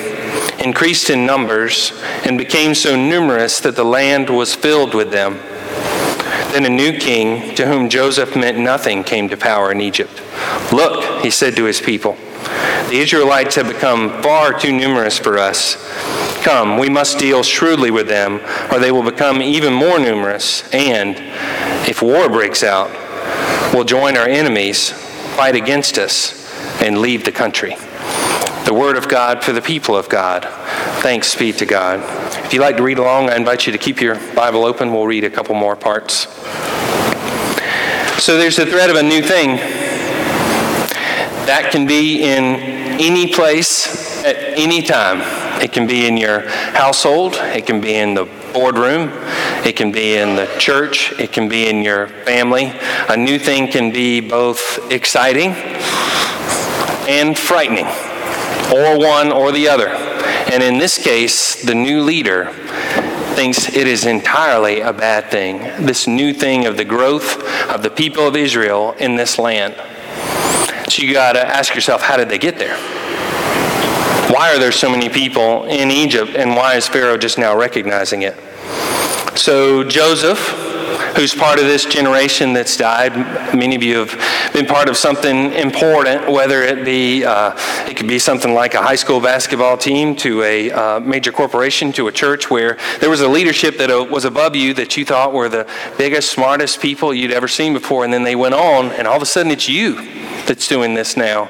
increased 0.60 1.10
in 1.10 1.26
numbers, 1.26 1.94
and 2.26 2.38
became 2.38 2.76
so 2.76 2.98
numerous 2.98 3.62
that 3.62 3.78
the 3.78 3.86
land 3.86 4.30
was 4.30 4.54
filled 4.54 4.94
with 4.94 5.12
them. 5.12 5.40
Then 6.52 6.66
a 6.66 6.70
new 6.70 6.98
king, 6.98 7.56
to 7.56 7.68
whom 7.68 7.90
Joseph 7.90 8.36
meant 8.36 8.58
nothing, 8.58 9.04
came 9.04 9.30
to 9.30 9.38
power 9.38 9.72
in 9.72 9.82
Egypt. 9.82 10.22
Look, 10.72 11.24
he 11.24 11.30
said 11.30 11.56
to 11.56 11.66
his 11.66 11.82
people, 11.82 12.18
the 12.90 13.00
Israelites 13.00 13.56
have 13.56 13.68
become 13.68 14.22
far 14.22 14.58
too 14.58 14.72
numerous 14.72 15.18
for 15.18 15.40
us. 15.40 15.76
Come, 16.44 16.78
we 16.78 16.88
must 16.88 17.18
deal 17.18 17.42
shrewdly 17.42 17.90
with 17.90 18.08
them, 18.08 18.40
or 18.72 18.80
they 18.80 18.92
will 18.92 19.04
become 19.04 19.42
even 19.42 19.74
more 19.74 19.98
numerous, 19.98 20.72
and 20.72 21.16
if 21.90 22.04
war 22.04 22.30
breaks 22.30 22.64
out, 22.64 22.92
will 23.74 23.84
join 23.84 24.16
our 24.16 24.28
enemies, 24.28 24.92
fight 25.36 25.56
against 25.56 25.98
us, 25.98 26.46
and 26.82 27.00
leave 27.00 27.26
the 27.26 27.32
country. 27.32 27.76
The 28.66 28.74
word 28.74 28.98
of 28.98 29.08
God 29.08 29.44
for 29.44 29.52
the 29.52 29.62
people 29.62 29.98
of 29.98 30.08
God. 30.08 30.48
Thanks 31.06 31.36
be 31.36 31.52
to 31.52 31.68
God. 31.68 32.00
If 32.46 32.52
you'd 32.52 32.62
like 32.62 32.78
to 32.78 32.84
read 32.84 32.98
along, 32.98 33.30
I 33.30 33.36
invite 33.36 33.68
you 33.68 33.72
to 33.72 33.78
keep 33.78 34.02
your 34.02 34.16
Bible 34.34 34.66
open. 34.66 34.92
We'll 34.92 35.06
read 35.06 35.24
a 35.24 35.30
couple 35.30 35.54
more 35.54 35.76
parts. 35.76 36.24
So 38.24 38.40
there's 38.40 38.56
the 38.56 38.66
threat 38.66 38.90
of 38.90 38.96
a 38.96 39.04
new 39.04 39.22
thing. 39.22 39.58
That 41.46 41.70
can 41.72 41.86
be 41.86 42.24
in 42.24 42.42
any 43.00 43.32
place 43.32 44.26
at 44.26 44.36
any 44.58 44.82
time. 44.82 45.22
It 45.62 45.72
can 45.72 45.86
be 45.86 46.08
in 46.08 46.18
your 46.18 46.50
household, 46.50 47.36
it 47.36 47.68
can 47.68 47.82
be 47.82 47.94
in 47.94 48.16
the 48.16 48.26
boardroom, 48.52 49.12
it 49.64 49.76
can 49.76 49.92
be 49.92 50.16
in 50.16 50.36
the 50.36 50.48
church, 50.58 51.14
it 51.20 51.32
can 51.32 51.48
be 51.48 51.70
in 51.70 51.84
your 51.84 52.08
family. 52.08 52.74
A 53.10 53.16
new 53.16 53.38
thing 53.38 53.68
can 53.68 53.92
be 53.92 54.22
both 54.22 54.92
exciting 54.92 55.52
and 57.08 57.38
frightening, 57.38 57.86
or 58.74 58.98
one 58.98 59.32
or 59.32 59.52
the 59.52 59.68
other. 59.68 60.15
And 60.52 60.62
in 60.62 60.78
this 60.78 60.98
case, 60.98 61.62
the 61.64 61.76
new 61.76 62.02
leader 62.02 62.52
thinks 63.36 63.68
it 63.68 63.88
is 63.88 64.06
entirely 64.06 64.80
a 64.80 64.94
bad 64.94 65.30
thing. 65.30 65.60
This 65.86 66.08
new 66.08 66.34
thing 66.34 66.66
of 66.66 66.78
the 66.78 66.86
growth 66.86 67.44
of 67.70 67.84
the 67.84 67.90
people 67.90 68.28
of 68.28 68.36
Israel 68.36 68.94
in 69.00 69.16
this 69.16 69.38
land. 69.38 69.76
So 70.90 71.02
you 71.02 71.14
got 71.14 71.34
to 71.34 71.46
ask 71.46 71.76
yourself, 71.76 72.02
how 72.02 72.16
did 72.16 72.30
they 72.30 72.38
get 72.38 72.58
there? 72.58 72.78
Why 74.32 74.54
are 74.54 74.60
there 74.60 74.72
so 74.72 74.90
many 74.90 75.10
people 75.10 75.66
in 75.66 75.92
Egypt, 75.92 76.36
and 76.36 76.56
why 76.56 76.76
is 76.76 76.88
Pharaoh 76.88 77.18
just 77.18 77.38
now 77.38 77.58
recognizing 77.58 78.22
it? 78.22 78.36
So 79.38 79.84
Joseph, 79.84 80.40
who's 81.16 81.34
part 81.34 81.60
of 81.60 81.66
this 81.66 81.86
generation 81.86 82.54
that's 82.54 82.76
died. 82.76 83.16
Many 83.56 83.76
of 83.76 83.84
you 83.84 84.00
have 84.00 84.54
been 84.54 84.66
part 84.66 84.90
of 84.90 84.98
something 84.98 85.54
important, 85.54 86.30
whether 86.30 86.62
it 86.62 86.84
be 86.84 87.24
uh, 87.24 87.56
it 87.88 87.96
could 87.96 88.08
be 88.08 88.20
something 88.20 88.54
like 88.54 88.74
a 88.74 88.82
high 88.82 88.96
school 88.96 89.22
basketball 89.22 89.78
team, 89.78 90.16
to 90.18 90.44
a 90.44 90.72
uh, 90.72 91.00
major 91.00 91.32
corporation, 91.32 91.92
to 91.94 92.08
a 92.08 92.12
church 92.12 92.50
where 92.50 92.78
there 93.00 93.10
was 93.10 93.22
a 93.22 93.28
leadership 93.28 93.78
that 93.78 93.90
uh, 93.90 94.04
was 94.04 94.26
above 94.26 94.56
you 94.56 94.74
that 94.74 94.98
you 94.98 95.06
thought 95.06 95.34
were 95.34 95.48
the 95.48 95.68
biggest, 95.98 96.32
smartest 96.32 96.82
people 96.82 97.14
you'd 97.14 97.32
ever 97.32 97.48
seen 97.48 97.74
before, 97.74 98.04
and 98.04 98.14
then 98.14 98.24
they 98.24 98.36
went 98.36 98.54
on, 98.54 98.92
and 98.92 99.08
all 99.08 99.16
of 99.16 99.22
a 99.22 99.26
sudden 99.26 99.52
it's 99.52 99.70
you 99.70 99.96
that's 100.46 100.68
doing 100.68 100.94
this 100.94 101.16
now. 101.16 101.50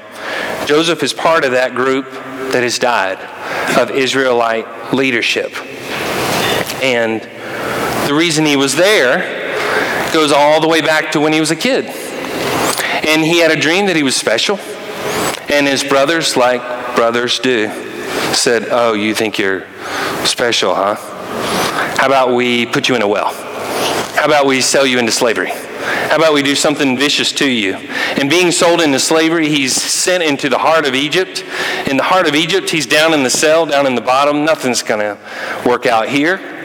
Joseph 0.66 1.02
is 1.02 1.12
part 1.12 1.44
of 1.44 1.52
that 1.52 1.74
group 1.74 2.10
that 2.52 2.62
has 2.62 2.78
died 2.78 3.18
of 3.76 3.90
Israelite 3.90 4.94
leadership. 4.94 5.52
And 6.82 7.20
the 8.08 8.14
reason 8.14 8.46
he 8.46 8.56
was 8.56 8.76
there 8.76 9.45
goes 10.16 10.32
all 10.32 10.62
the 10.62 10.68
way 10.68 10.80
back 10.80 11.12
to 11.12 11.20
when 11.20 11.34
he 11.34 11.40
was 11.40 11.50
a 11.50 11.56
kid. 11.56 11.84
And 13.06 13.22
he 13.22 13.38
had 13.38 13.50
a 13.50 13.60
dream 13.60 13.84
that 13.84 13.96
he 13.96 14.02
was 14.02 14.16
special. 14.16 14.58
And 15.50 15.66
his 15.66 15.84
brothers, 15.84 16.38
like 16.38 16.96
brothers 16.96 17.38
do, 17.38 17.68
said, 18.32 18.68
Oh, 18.70 18.94
you 18.94 19.14
think 19.14 19.38
you're 19.38 19.66
special, 20.24 20.74
huh? 20.74 20.94
How 21.98 22.06
about 22.06 22.34
we 22.34 22.64
put 22.64 22.88
you 22.88 22.94
in 22.94 23.02
a 23.02 23.08
well? 23.08 23.30
How 24.14 24.24
about 24.24 24.46
we 24.46 24.62
sell 24.62 24.86
you 24.86 24.98
into 24.98 25.12
slavery? 25.12 25.50
How 25.50 26.16
about 26.16 26.32
we 26.32 26.42
do 26.42 26.54
something 26.54 26.96
vicious 26.96 27.30
to 27.32 27.50
you? 27.50 27.74
And 27.74 28.30
being 28.30 28.50
sold 28.52 28.80
into 28.80 28.98
slavery, 28.98 29.50
he's 29.50 29.74
sent 29.74 30.22
into 30.22 30.48
the 30.48 30.58
heart 30.58 30.86
of 30.86 30.94
Egypt. 30.94 31.44
In 31.86 31.98
the 31.98 32.04
heart 32.04 32.26
of 32.26 32.34
Egypt, 32.34 32.70
he's 32.70 32.86
down 32.86 33.12
in 33.12 33.22
the 33.22 33.28
cell, 33.28 33.66
down 33.66 33.86
in 33.86 33.94
the 33.94 34.00
bottom. 34.00 34.46
Nothing's 34.46 34.82
going 34.82 35.00
to 35.00 35.18
work 35.68 35.84
out 35.84 36.08
here 36.08 36.56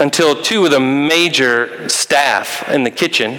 until 0.00 0.40
two 0.40 0.64
of 0.64 0.70
the 0.70 0.80
major 0.80 1.88
staff 1.88 2.68
in 2.70 2.84
the 2.84 2.90
kitchen 2.90 3.34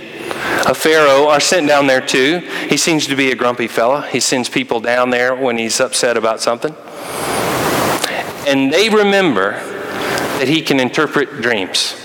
of 0.67 0.77
Pharaoh 0.77 1.27
are 1.27 1.39
sent 1.39 1.67
down 1.67 1.87
there 1.87 2.01
too. 2.01 2.39
He 2.69 2.77
seems 2.77 3.07
to 3.07 3.15
be 3.15 3.31
a 3.31 3.35
grumpy 3.35 3.67
fella. 3.67 4.07
He 4.07 4.19
sends 4.19 4.47
people 4.47 4.79
down 4.79 5.09
there 5.09 5.35
when 5.35 5.57
he's 5.57 5.79
upset 5.79 6.17
about 6.17 6.39
something. 6.39 6.75
And 8.47 8.71
they 8.71 8.89
remember 8.89 9.53
that 10.39 10.47
he 10.47 10.61
can 10.61 10.79
interpret 10.79 11.41
dreams. 11.41 11.95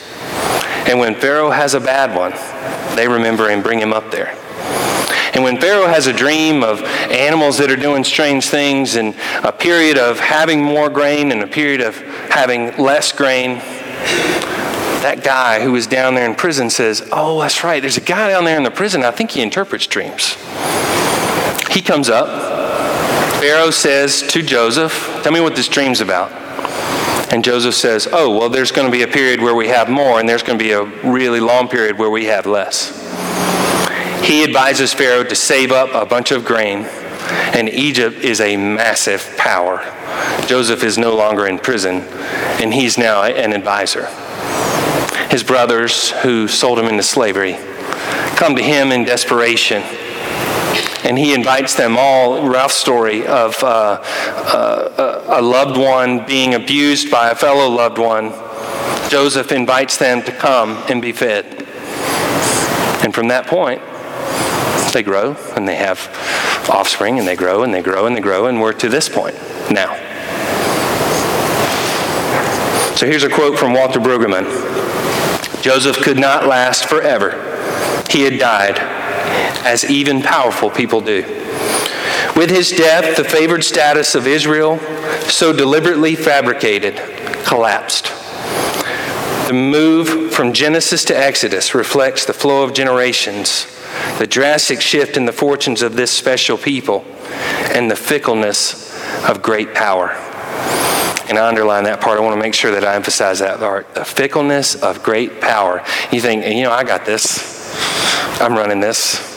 And 0.87 0.99
when 0.99 1.15
Pharaoh 1.15 1.51
has 1.51 1.75
a 1.75 1.81
bad 1.81 2.17
one, 2.17 2.33
they 2.97 3.09
remember 3.09 3.49
and 3.51 3.63
bring 3.63 3.81
him 3.81 3.93
up 3.93 4.11
there. 4.11 4.37
And 5.35 5.45
when 5.45 5.61
Pharaoh 5.61 5.87
has 5.87 6.07
a 6.07 6.13
dream 6.13 6.63
of 6.63 6.83
animals 6.83 7.59
that 7.59 7.71
are 7.71 7.77
doing 7.77 8.05
strange 8.05 8.49
things 8.49 8.97
and 8.97 9.15
a 9.43 9.53
period 9.53 9.99
of 9.99 10.19
having 10.19 10.63
more 10.63 10.89
grain 10.89 11.31
and 11.31 11.43
a 11.43 11.47
period 11.47 11.83
of 11.83 11.97
having 12.31 12.75
less 12.77 13.13
grain, 13.13 13.61
that 15.07 15.23
guy 15.23 15.63
who 15.63 15.71
was 15.71 15.87
down 15.87 16.17
there 16.17 16.29
in 16.29 16.35
prison 16.35 16.69
says, 16.69 17.09
Oh, 17.13 17.41
that's 17.41 17.63
right. 17.63 17.81
There's 17.81 17.97
a 17.97 18.01
guy 18.01 18.31
down 18.31 18.45
there 18.45 18.57
in 18.57 18.65
the 18.65 18.73
prison. 18.73 19.05
I 19.05 19.13
think 19.13 19.31
he 19.31 19.41
interprets 19.41 19.87
dreams. 19.87 20.35
He 21.71 21.81
comes 21.81 22.09
up. 22.09 22.27
Pharaoh 23.41 23.71
says 23.71 24.23
to 24.23 24.43
Joseph, 24.43 25.21
Tell 25.23 25.31
me 25.31 25.41
what 25.41 25.55
this 25.55 25.69
dream's 25.69 26.01
about. 26.01 26.33
And 27.33 27.45
Joseph 27.45 27.77
says, 27.77 28.09
Oh, 28.11 28.37
well, 28.37 28.49
there's 28.49 28.73
going 28.73 28.91
to 28.91 28.91
be 28.91 29.05
a 29.05 29.09
period 29.09 29.41
where 29.41 29.55
we 29.55 29.69
have 29.69 29.89
more, 29.89 30.19
and 30.19 30.29
there's 30.29 30.43
going 30.43 30.59
to 30.59 30.65
be 30.65 30.73
a 30.73 30.83
really 31.09 31.39
long 31.39 31.69
period 31.69 31.99
where 31.99 32.11
we 32.11 32.25
have 32.25 32.45
less. 32.45 32.91
He 34.25 34.43
advises 34.43 34.93
Pharaoh 34.93 35.23
to 35.23 35.37
save 35.37 35.71
up 35.71 35.91
a 35.95 36.05
bunch 36.05 36.33
of 36.33 36.45
grain, 36.45 36.85
and 37.55 37.69
Egypt 37.69 38.17
is 38.25 38.41
a 38.41 38.57
massive 38.57 39.37
power. 39.39 39.85
Joseph 40.49 40.83
is 40.83 40.99
no 40.99 41.15
longer 41.15 41.47
in 41.47 41.61
prison, 41.61 42.01
and 42.61 42.75
he's 42.75 42.99
now 42.99 43.23
an 43.23 43.53
advisor. 43.53 44.09
His 45.31 45.43
brothers, 45.43 46.11
who 46.11 46.49
sold 46.49 46.79
him 46.79 46.87
into 46.87 47.03
slavery, 47.03 47.57
come 48.37 48.57
to 48.57 48.63
him 48.63 48.93
in 48.93 49.05
desperation. 49.05 49.83
And 51.05 51.19
he 51.19 51.35
invites 51.35 51.75
them 51.75 51.97
all, 51.99 52.49
rough 52.49 52.73
story 52.73 53.27
of 53.27 53.55
uh, 53.63 54.01
uh, 54.03 55.25
a 55.29 55.43
loved 55.43 55.77
one 55.77 56.27
being 56.27 56.55
abused 56.55 57.11
by 57.11 57.31
a 57.31 57.35
fellow 57.35 57.69
loved 57.69 57.99
one. 57.99 58.31
Joseph 59.09 59.53
invites 59.53 59.97
them 59.97 60.23
to 60.23 60.33
come 60.33 60.83
and 60.89 61.01
be 61.01 61.13
fed. 61.13 61.45
And 63.05 63.15
from 63.15 63.29
that 63.29 63.47
point, 63.47 63.81
they 64.93 65.03
grow 65.03 65.37
and 65.55 65.69
they 65.69 65.77
have 65.77 65.99
offspring 66.71 67.19
and 67.19 67.29
they 67.29 67.37
grow 67.37 67.63
and 67.63 67.73
they 67.73 67.83
grow 67.83 68.07
and 68.07 68.17
they 68.17 68.21
grow, 68.21 68.47
and 68.47 68.61
we're 68.61 68.73
to 68.73 68.89
this 68.89 69.09
point 69.09 69.35
now. 69.71 69.95
So 72.97 73.07
here's 73.07 73.25
a 73.25 73.29
quote 73.29 73.59
from 73.59 73.75
Walter 73.75 74.01
Brueggemann 74.01 74.86
Joseph 75.67 75.97
could 75.97 76.17
not 76.17 76.47
last 76.47 76.85
forever. 76.85 77.33
He 78.09 78.23
had 78.23 78.39
died, 78.39 78.79
as 79.67 79.91
even 79.91 80.23
powerful 80.23 80.71
people 80.71 81.01
do. 81.01 81.23
With 82.37 82.51
his 82.51 82.71
death, 82.71 83.17
the 83.17 83.25
favored 83.25 83.65
status 83.65 84.15
of 84.15 84.29
Israel, 84.29 84.79
so 85.23 85.53
deliberately 85.53 86.15
fabricated, 86.15 86.95
collapsed. 87.45 88.13
The 89.49 89.55
move 89.55 90.33
from 90.33 90.53
Genesis 90.53 91.05
to 91.07 91.19
Exodus 91.19 91.75
reflects 91.75 92.25
the 92.25 92.33
flow 92.33 92.63
of 92.63 92.73
generations, 92.73 93.67
the 94.21 94.27
drastic 94.29 94.81
shift 94.81 95.17
in 95.17 95.27
the 95.27 95.33
fortunes 95.33 95.83
of 95.83 95.97
this 95.97 96.13
special 96.13 96.57
people, 96.57 97.05
and 97.75 97.91
the 97.91 97.97
fickleness 97.97 98.97
of 99.29 99.43
great 99.43 99.75
power. 99.75 100.26
And 101.29 101.39
I 101.39 101.49
underline 101.49 101.85
that 101.85 102.01
part. 102.01 102.19
I 102.19 102.23
want 102.23 102.37
to 102.37 102.41
make 102.41 102.55
sure 102.55 102.71
that 102.71 102.85
I 102.85 102.95
emphasize 102.95 103.41
that 103.41 103.59
part. 103.59 103.95
The 103.95 104.05
fickleness 104.05 104.81
of 104.81 105.03
great 105.03 105.41
power. 105.41 105.83
You 106.13 106.21
think, 106.21 106.47
you 106.47 106.63
know, 106.63 106.73
I 106.73 106.85
got 106.85 107.05
this. 107.05 107.55
I'm 108.41 108.55
running 108.55 108.81
this. 108.81 109.35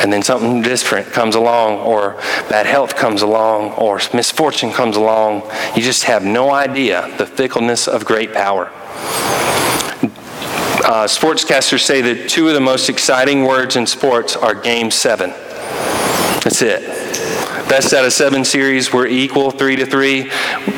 And 0.00 0.12
then 0.12 0.22
something 0.22 0.62
different 0.62 1.08
comes 1.08 1.34
along, 1.34 1.78
or 1.80 2.12
bad 2.48 2.66
health 2.66 2.94
comes 2.94 3.22
along, 3.22 3.72
or 3.72 4.00
misfortune 4.14 4.70
comes 4.70 4.96
along. 4.96 5.42
You 5.74 5.82
just 5.82 6.04
have 6.04 6.24
no 6.24 6.52
idea 6.52 7.12
the 7.18 7.26
fickleness 7.26 7.88
of 7.88 8.04
great 8.04 8.32
power. 8.32 8.70
Uh, 10.84 11.04
sportscasters 11.04 11.80
say 11.80 12.00
that 12.00 12.30
two 12.30 12.46
of 12.48 12.54
the 12.54 12.60
most 12.60 12.88
exciting 12.88 13.42
words 13.42 13.74
in 13.74 13.86
sports 13.86 14.36
are 14.36 14.54
game 14.54 14.90
seven. 14.90 15.30
That's 15.30 16.62
it. 16.62 17.27
Best 17.68 17.92
out 17.92 18.06
of 18.06 18.14
seven 18.14 18.46
series 18.46 18.94
were 18.94 19.06
equal, 19.06 19.50
three 19.50 19.76
to 19.76 19.84
three. 19.84 20.30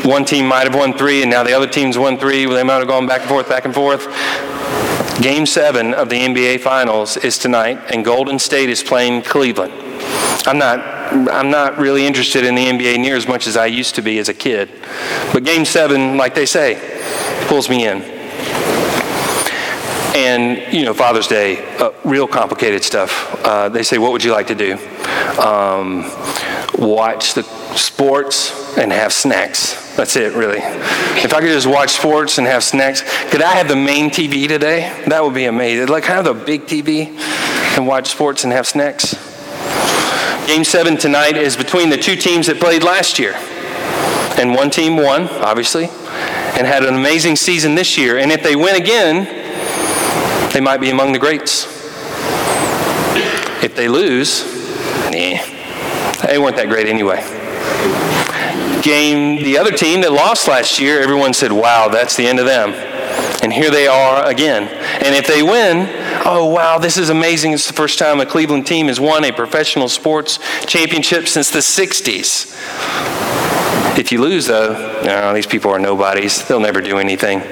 One 0.03 0.24
team 0.24 0.47
might 0.47 0.64
have 0.64 0.74
won 0.74 0.93
three, 0.99 1.22
and 1.22 1.30
now 1.30 1.45
the 1.45 1.53
other 1.53 1.68
team's 1.68 1.97
won 1.97 2.18
three. 2.18 2.47
They 2.47 2.64
might 2.64 2.78
have 2.78 2.88
gone 2.88 3.07
back 3.07 3.20
and 3.20 3.28
forth, 3.28 3.49
back 3.49 3.64
and 3.64 3.72
forth. 3.72 4.07
Game 5.22 5.47
seven 5.47 5.95
of 5.95 6.09
the 6.09 6.16
NBA 6.16 6.61
Finals 6.61 7.16
is 7.16 7.38
tonight, 7.38 7.78
and 7.93 8.05
Golden 8.05 8.41
State 8.41 8.70
is 8.70 8.82
playing 8.82 9.22
Cleveland. 9.22 9.72
I'm 10.47 10.59
not, 10.59 10.80
I'm 11.30 11.51
not 11.51 11.78
really 11.78 12.07
interested 12.07 12.45
in 12.45 12.57
the 12.57 12.66
NBA 12.66 12.99
near 12.99 13.14
as 13.14 13.28
much 13.28 13.47
as 13.47 13.57
I 13.57 13.66
used 13.66 13.95
to 13.95 14.03
be 14.03 14.18
as 14.18 14.28
a 14.28 14.34
kid. 14.34 14.70
But 15.32 15.45
game 15.45 15.64
seven, 15.64 16.16
like 16.16 16.34
they 16.34 16.47
say, 16.47 16.74
pulls 17.47 17.68
me 17.68 17.86
in. 17.86 18.03
And, 20.16 20.72
you 20.72 20.84
know, 20.84 20.93
Father's 20.93 21.28
Day, 21.28 21.76
uh, 21.76 21.93
real 22.03 22.26
complicated 22.26 22.82
stuff. 22.82 23.32
Uh, 23.45 23.68
they 23.68 23.84
say, 23.84 23.99
What 23.99 24.11
would 24.11 24.24
you 24.24 24.32
like 24.32 24.49
to 24.49 24.57
do? 24.57 24.72
Um, 25.41 26.11
watch 26.79 27.35
the 27.35 27.43
sports 27.77 28.77
and 28.77 28.93
have 28.93 29.12
snacks. 29.12 29.95
That's 29.97 30.16
it, 30.16 30.35
really. 30.35 30.59
If 30.59 31.35
I 31.35 31.41
could 31.41 31.49
just 31.49 31.66
watch 31.66 31.91
sports 31.91 32.39
and 32.39 32.47
have 32.47 32.64
snacks, 32.64 33.03
could 33.31 33.43
I 33.43 33.53
have 33.53 33.68
the 33.68 33.77
main 33.77 34.11
TV 34.11 34.49
today? 34.49 35.03
That 35.09 35.23
would 35.23 35.35
be 35.35 35.45
amazing. 35.45 35.89
Like, 35.89 36.05
have 36.05 36.25
the 36.25 36.35
big 36.35 36.62
TV 36.62 37.09
and 37.77 37.87
watch 37.87 38.09
sports 38.09 38.45
and 38.45 38.53
have 38.53 38.66
snacks. 38.66 39.14
Game 40.47 40.64
seven 40.64 40.97
tonight 40.97 41.37
is 41.37 41.57
between 41.57 41.91
the 41.91 41.97
two 41.97 42.16
teams 42.16 42.47
that 42.47 42.59
played 42.59 42.83
last 42.83 43.18
year. 43.18 43.35
And 44.39 44.55
one 44.55 44.71
team 44.71 44.97
won, 44.97 45.29
obviously, 45.29 45.85
and 45.85 46.66
had 46.66 46.83
an 46.85 46.95
amazing 46.95 47.37
season 47.37 47.75
this 47.75 47.99
year. 47.99 48.18
And 48.18 48.33
if 48.33 48.43
they 48.43 48.57
win 48.57 48.75
again, 48.75 49.25
they 50.53 50.61
might 50.61 50.81
be 50.81 50.91
among 50.91 51.12
the 51.12 51.18
greats. 51.18 51.66
If 53.62 53.77
they 53.77 53.89
lose, 53.89 54.43
nah, 55.12 55.59
they 56.27 56.39
weren't 56.39 56.57
that 56.57 56.68
great 56.68 56.87
anyway. 56.87 57.21
Game, 58.83 59.43
the 59.43 59.59
other 59.59 59.73
team 59.73 60.01
that 60.01 60.12
lost 60.12 60.49
last 60.49 60.79
year, 60.81 61.01
everyone 61.01 61.35
said, 61.35 61.53
wow, 61.53 61.89
that's 61.89 62.16
the 62.16 62.27
end 62.27 62.39
of 62.39 62.47
them. 62.47 62.73
And 63.43 63.53
here 63.53 63.71
they 63.71 63.87
are 63.87 64.27
again. 64.27 64.68
And 64.68 65.14
if 65.14 65.27
they 65.27 65.43
win, 65.43 65.89
oh, 66.25 66.47
wow, 66.47 66.79
this 66.79 66.97
is 66.97 67.11
amazing. 67.11 67.53
It's 67.53 67.66
the 67.66 67.73
first 67.73 67.99
time 67.99 68.21
a 68.21 68.27
Cleveland 68.27 68.66
team 68.66 68.87
has 68.89 69.01
won 69.01 69.25
a 69.25 69.33
professional 69.33 69.89
sports 69.89 70.39
championship 70.66 71.29
since 71.29 71.51
the 71.51 71.61
60s. 71.61 72.57
If 73.99 74.12
you 74.12 74.21
lose, 74.21 74.47
though, 74.47 75.33
these 75.35 75.47
people 75.47 75.71
are 75.71 75.79
nobodies. 75.79 76.47
They'll 76.47 76.61
never 76.61 76.81
do 76.81 76.99
anything 76.99 77.43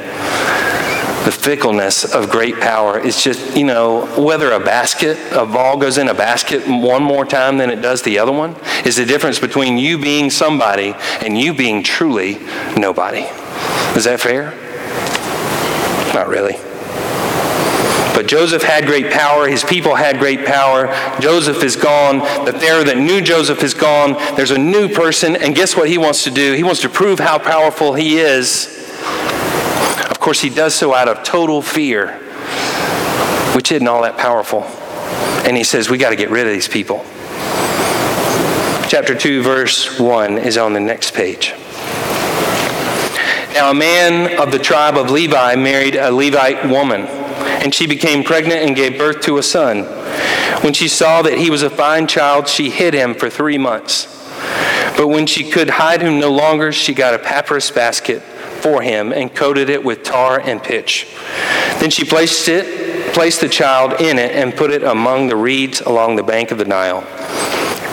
the 1.29 1.33
fickleness 1.33 2.15
of 2.15 2.31
great 2.31 2.59
power. 2.59 2.99
It's 2.99 3.23
just, 3.23 3.55
you 3.55 3.65
know, 3.65 4.07
whether 4.19 4.51
a 4.53 4.59
basket, 4.59 5.19
a 5.33 5.45
ball 5.45 5.77
goes 5.77 5.99
in 5.99 6.09
a 6.09 6.15
basket 6.15 6.67
one 6.67 7.03
more 7.03 7.27
time 7.27 7.59
than 7.59 7.69
it 7.69 7.83
does 7.83 8.01
the 8.01 8.19
other 8.19 8.33
one, 8.33 8.57
is 8.87 8.97
the 8.97 9.05
difference 9.05 9.39
between 9.39 9.77
you 9.77 9.99
being 9.99 10.31
somebody 10.31 10.95
and 11.21 11.37
you 11.37 11.53
being 11.53 11.83
truly 11.83 12.39
nobody. 12.79 13.27
Is 13.95 14.05
that 14.05 14.21
fair? 14.21 14.53
Not 16.15 16.29
really. 16.29 16.55
But 18.15 18.27
Joseph 18.27 18.63
had 18.63 18.87
great 18.87 19.13
power. 19.13 19.47
His 19.49 19.63
people 19.63 19.97
had 19.97 20.19
great 20.19 20.47
power. 20.47 20.87
Joseph 21.21 21.63
is 21.63 21.77
gone. 21.77 22.21
The 22.47 22.55
Pharaoh 22.59 22.85
that 22.85 22.97
knew 22.97 23.21
Joseph 23.21 23.63
is 23.63 23.75
gone. 23.75 24.15
There's 24.35 24.51
a 24.51 24.57
new 24.57 24.89
person. 24.89 25.37
And 25.37 25.55
guess 25.55 25.77
what 25.77 25.91
he 25.91 25.99
wants 25.99 26.25
to 26.25 26.31
do? 26.31 26.55
He 26.55 26.63
wants 26.63 26.81
to 26.81 26.89
prove 26.89 27.19
how 27.19 27.39
powerful 27.39 27.93
he 27.93 28.17
is 28.17 28.78
course, 30.21 30.41
he 30.41 30.51
does 30.51 30.75
so 30.75 30.95
out 30.95 31.09
of 31.09 31.23
total 31.23 31.63
fear, 31.63 32.15
which 33.55 33.71
isn't 33.73 33.87
all 33.87 34.03
that 34.03 34.17
powerful. 34.19 34.63
And 35.47 35.57
he 35.57 35.65
says, 35.65 35.89
We 35.89 35.99
got 35.99 36.11
to 36.11 36.17
get 36.17 36.31
rid 36.31 36.47
of 36.47 36.53
these 36.53 36.69
people. 36.69 37.05
Chapter 38.89 39.15
2, 39.15 39.43
verse 39.43 40.01
1 40.01 40.39
is 40.39 40.57
on 40.57 40.73
the 40.73 40.81
next 40.81 41.15
page. 41.15 41.55
Now, 43.53 43.71
a 43.71 43.75
man 43.75 44.41
of 44.41 44.51
the 44.51 44.59
tribe 44.59 44.97
of 44.97 45.11
Levi 45.11 45.57
married 45.57 45.95
a 45.95 46.11
Levite 46.11 46.69
woman, 46.69 47.03
and 47.03 47.75
she 47.75 47.87
became 47.87 48.25
pregnant 48.25 48.63
and 48.63 48.75
gave 48.75 48.99
birth 48.99 49.21
to 49.23 49.39
a 49.39 49.43
son. 49.43 49.85
When 50.63 50.73
she 50.73 50.89
saw 50.89 51.23
that 51.23 51.39
he 51.39 51.51
was 51.51 51.63
a 51.63 51.71
fine 51.71 52.07
child, 52.07 52.49
she 52.49 52.71
hid 52.71 52.95
him 52.95 53.15
for 53.15 53.29
three 53.29 53.59
months. 53.59 54.07
But 54.97 55.09
when 55.09 55.27
she 55.27 55.51
could 55.51 55.71
hide 55.71 56.03
him 56.03 56.19
no 56.19 56.33
longer, 56.33 56.73
she 56.73 56.95
got 56.95 57.15
a 57.15 57.19
papyrus 57.19 57.71
basket 57.71 58.23
for 58.59 58.83
him 58.83 59.13
and 59.13 59.35
coated 59.35 59.71
it 59.71 59.83
with 59.83 60.03
tar 60.03 60.41
and 60.41 60.63
pitch. 60.63 61.07
Then 61.81 61.91
she 61.91 62.05
placed 62.05 62.49
it, 62.49 63.15
placed 63.15 63.41
the 63.41 63.49
child 63.49 64.01
in 64.01 64.19
it, 64.19 64.33
and 64.33 64.55
put 64.55 64.71
it 64.71 64.83
among 64.83 65.29
the 65.29 65.37
reeds 65.37 65.81
along 65.81 66.17
the 66.17 66.23
bank 66.23 66.51
of 66.51 66.59
the 66.59 66.65
Nile. 66.65 67.03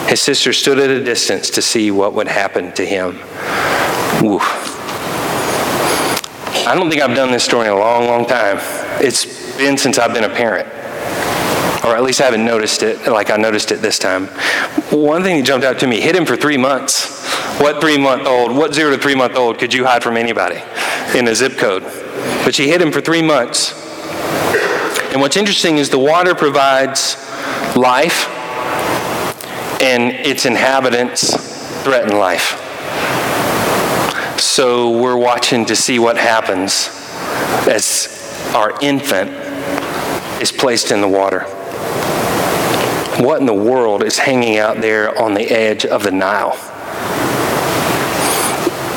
His 0.08 0.22
sister 0.22 0.54
stood 0.54 0.80
at 0.80 0.90
a 0.90 1.04
distance 1.04 1.50
to 1.52 1.62
see 1.62 1.90
what 1.92 2.14
would 2.14 2.28
happen 2.28 2.72
to 2.74 2.86
him. 2.86 3.20
I 6.68 6.74
don't 6.74 6.90
think 6.90 7.02
I've 7.02 7.16
done 7.16 7.32
this 7.32 7.44
story 7.44 7.68
in 7.68 7.74
a 7.74 7.78
long, 7.78 8.08
long 8.08 8.26
time. 8.26 8.58
It's 9.00 9.56
been 9.58 9.78
since 9.78 10.00
I've 10.00 10.14
been 10.14 10.24
a 10.24 10.30
parent. 10.30 10.68
Or 11.86 11.96
at 11.96 12.02
least 12.02 12.22
I 12.22 12.26
haven't 12.26 12.44
noticed 12.44 12.82
it 12.82 13.06
like 13.08 13.30
I 13.30 13.38
noticed 13.38 13.72
it 13.72 13.82
this 13.84 14.00
time. 14.00 14.26
One 14.90 15.22
thing 15.22 15.38
that 15.38 15.46
jumped 15.46 15.64
out 15.64 15.78
to 15.80 15.88
me 15.88 16.02
hit 16.02 16.16
him 16.16 16.26
for 16.26 16.36
three 16.36 16.58
months. 16.58 17.15
What 17.58 17.80
three 17.80 17.98
month 17.98 18.28
old, 18.28 18.56
what 18.56 18.74
zero 18.74 18.92
to 18.92 18.98
three 19.02 19.16
month 19.16 19.36
old 19.36 19.58
could 19.58 19.74
you 19.74 19.86
hide 19.86 20.04
from 20.04 20.18
anybody 20.18 20.62
in 21.18 21.28
a 21.28 21.34
zip 21.34 21.58
code? 21.58 21.84
But 22.44 22.54
she 22.54 22.68
hid 22.68 22.82
him 22.82 22.92
for 22.92 23.00
three 23.00 23.22
months. 23.22 23.74
And 25.12 25.22
what's 25.22 25.38
interesting 25.38 25.78
is 25.78 25.90
the 25.90 25.98
water 25.98 26.36
provides 26.36 27.16
life, 27.78 28.28
and 29.82 30.12
its 30.12 30.46
inhabitants 30.46 31.34
threaten 31.84 32.18
life. 32.18 32.62
So 34.38 35.02
we're 35.02 35.16
watching 35.16 35.66
to 35.68 35.76
see 35.78 35.98
what 35.98 36.18
happens 36.18 36.90
as 37.70 38.10
our 38.54 38.78
infant 38.82 39.32
is 40.42 40.52
placed 40.52 40.92
in 40.92 41.00
the 41.00 41.08
water. 41.08 41.42
What 43.24 43.40
in 43.40 43.46
the 43.46 43.54
world 43.54 44.04
is 44.04 44.18
hanging 44.18 44.58
out 44.58 44.82
there 44.82 45.18
on 45.18 45.34
the 45.34 45.50
edge 45.50 45.86
of 45.86 46.04
the 46.04 46.12
Nile? 46.12 46.60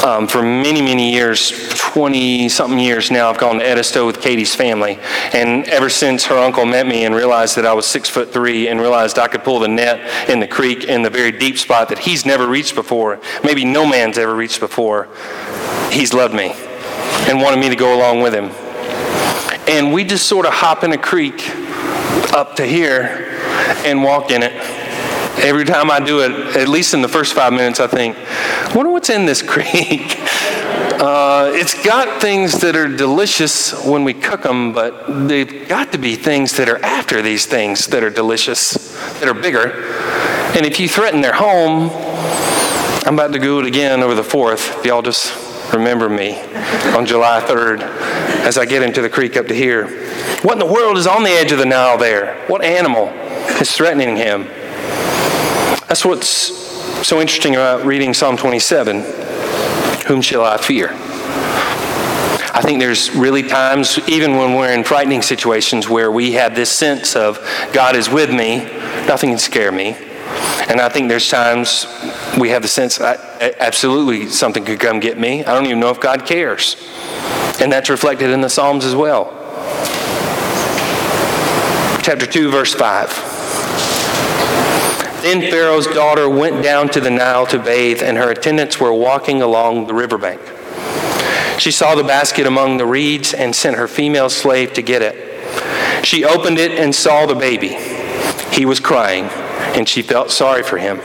Um, 0.04 0.28
for 0.28 0.42
many, 0.42 0.80
many 0.80 1.12
years, 1.12 1.50
20 1.76 2.48
something 2.48 2.78
years 2.78 3.10
now, 3.10 3.28
I've 3.28 3.38
gone 3.38 3.58
to 3.58 3.64
Edisto 3.64 4.06
with 4.06 4.20
Katie's 4.20 4.54
family. 4.54 5.00
And 5.32 5.66
ever 5.68 5.88
since 5.88 6.24
her 6.26 6.36
uncle 6.36 6.64
met 6.64 6.86
me 6.86 7.04
and 7.04 7.14
realized 7.14 7.56
that 7.56 7.66
I 7.66 7.72
was 7.72 7.84
six 7.84 8.08
foot 8.08 8.32
three 8.32 8.68
and 8.68 8.80
realized 8.80 9.18
I 9.18 9.26
could 9.26 9.42
pull 9.42 9.58
the 9.58 9.66
net 9.66 10.30
in 10.30 10.38
the 10.38 10.46
creek 10.46 10.84
in 10.84 11.02
the 11.02 11.10
very 11.10 11.32
deep 11.32 11.58
spot 11.58 11.88
that 11.88 11.98
he's 11.98 12.24
never 12.24 12.46
reached 12.46 12.76
before, 12.76 13.18
maybe 13.42 13.64
no 13.64 13.84
man's 13.84 14.18
ever 14.18 14.36
reached 14.36 14.60
before, 14.60 15.08
he's 15.90 16.14
loved 16.14 16.34
me 16.34 16.52
and 17.28 17.40
wanted 17.42 17.58
me 17.58 17.68
to 17.68 17.76
go 17.76 17.96
along 17.96 18.20
with 18.20 18.32
him. 18.32 18.50
And 19.68 19.92
we 19.92 20.04
just 20.04 20.28
sort 20.28 20.46
of 20.46 20.52
hop 20.52 20.84
in 20.84 20.92
a 20.92 20.98
creek 20.98 21.50
up 22.32 22.54
to 22.56 22.64
here 22.64 23.36
and 23.84 24.04
walk 24.04 24.30
in 24.30 24.44
it 24.44 24.52
Every 25.40 25.64
time 25.64 25.90
I 25.90 26.00
do 26.00 26.20
it, 26.20 26.56
at 26.56 26.68
least 26.68 26.94
in 26.94 27.02
the 27.02 27.08
first 27.08 27.32
five 27.34 27.52
minutes, 27.52 27.80
I 27.80 27.86
think, 27.86 28.16
I 28.16 28.72
wonder 28.74 28.90
what's 28.90 29.10
in 29.10 29.26
this 29.26 29.42
creek. 29.42 30.18
Uh, 30.98 31.52
it's 31.54 31.80
got 31.84 32.20
things 32.20 32.60
that 32.60 32.74
are 32.74 32.88
delicious 32.88 33.84
when 33.84 34.02
we 34.02 34.12
cook 34.12 34.42
them, 34.42 34.72
but 34.72 35.28
they've 35.28 35.68
got 35.68 35.92
to 35.92 35.98
be 35.98 36.16
things 36.16 36.56
that 36.56 36.68
are 36.68 36.84
after 36.84 37.22
these 37.22 37.46
things 37.46 37.86
that 37.86 38.02
are 38.02 38.10
delicious, 38.10 38.98
that 39.20 39.28
are 39.28 39.34
bigger. 39.34 39.70
And 40.56 40.66
if 40.66 40.80
you 40.80 40.88
threaten 40.88 41.20
their 41.20 41.34
home, 41.34 41.88
I'm 43.06 43.14
about 43.14 43.32
to 43.32 43.38
do 43.38 43.60
it 43.60 43.66
again 43.66 44.02
over 44.02 44.16
the 44.16 44.22
4th. 44.22 44.80
If 44.80 44.86
y'all 44.86 45.02
just 45.02 45.72
remember 45.72 46.08
me 46.08 46.40
on 46.96 47.06
July 47.06 47.40
3rd 47.42 47.82
as 48.42 48.58
I 48.58 48.64
get 48.64 48.82
into 48.82 49.00
the 49.00 49.08
creek 49.08 49.36
up 49.36 49.46
to 49.46 49.54
here. 49.54 49.86
What 50.42 50.54
in 50.54 50.58
the 50.58 50.66
world 50.66 50.98
is 50.98 51.06
on 51.06 51.22
the 51.22 51.30
edge 51.30 51.52
of 51.52 51.58
the 51.58 51.66
Nile 51.66 51.96
there? 51.96 52.44
What 52.48 52.64
animal 52.64 53.08
is 53.60 53.70
threatening 53.70 54.16
him? 54.16 54.48
That's 55.88 56.04
what's 56.04 56.28
so 57.06 57.18
interesting 57.18 57.54
about 57.54 57.86
reading 57.86 58.12
Psalm 58.12 58.36
27. 58.36 59.00
Whom 60.06 60.20
shall 60.20 60.44
I 60.44 60.58
fear? 60.58 60.90
I 62.52 62.60
think 62.62 62.78
there's 62.78 63.10
really 63.16 63.42
times, 63.42 63.98
even 64.06 64.36
when 64.36 64.54
we're 64.54 64.70
in 64.70 64.84
frightening 64.84 65.22
situations, 65.22 65.88
where 65.88 66.12
we 66.12 66.32
have 66.32 66.54
this 66.54 66.70
sense 66.70 67.16
of 67.16 67.38
God 67.72 67.96
is 67.96 68.10
with 68.10 68.28
me, 68.28 68.64
nothing 69.06 69.30
can 69.30 69.38
scare 69.38 69.72
me. 69.72 69.96
And 70.68 70.78
I 70.78 70.90
think 70.90 71.08
there's 71.08 71.30
times 71.30 71.86
we 72.38 72.50
have 72.50 72.60
the 72.60 72.68
sense, 72.68 73.00
absolutely, 73.00 74.26
something 74.28 74.66
could 74.66 74.80
come 74.80 75.00
get 75.00 75.18
me. 75.18 75.42
I 75.42 75.54
don't 75.54 75.64
even 75.64 75.80
know 75.80 75.88
if 75.88 76.00
God 76.00 76.26
cares. 76.26 76.76
And 77.62 77.72
that's 77.72 77.88
reflected 77.88 78.28
in 78.28 78.42
the 78.42 78.50
Psalms 78.50 78.84
as 78.84 78.94
well. 78.94 79.32
Chapter 82.02 82.26
2, 82.26 82.50
verse 82.50 82.74
5. 82.74 83.27
Then 85.22 85.40
Pharaoh's 85.50 85.86
daughter 85.86 86.28
went 86.28 86.62
down 86.62 86.88
to 86.90 87.00
the 87.00 87.10
Nile 87.10 87.46
to 87.46 87.58
bathe, 87.58 88.02
and 88.02 88.16
her 88.16 88.30
attendants 88.30 88.78
were 88.78 88.92
walking 88.92 89.42
along 89.42 89.86
the 89.86 89.94
riverbank. 89.94 90.40
She 91.58 91.72
saw 91.72 91.96
the 91.96 92.04
basket 92.04 92.46
among 92.46 92.76
the 92.76 92.86
reeds 92.86 93.34
and 93.34 93.54
sent 93.54 93.76
her 93.76 93.88
female 93.88 94.30
slave 94.30 94.72
to 94.74 94.82
get 94.82 95.02
it. 95.02 96.04
She 96.04 96.24
opened 96.24 96.58
it 96.58 96.72
and 96.72 96.94
saw 96.94 97.26
the 97.26 97.34
baby. 97.34 97.76
He 98.52 98.64
was 98.64 98.78
crying, 98.78 99.24
and 99.74 99.88
she 99.88 100.02
felt 100.02 100.30
sorry 100.30 100.62
for 100.62 100.78
him. 100.78 100.98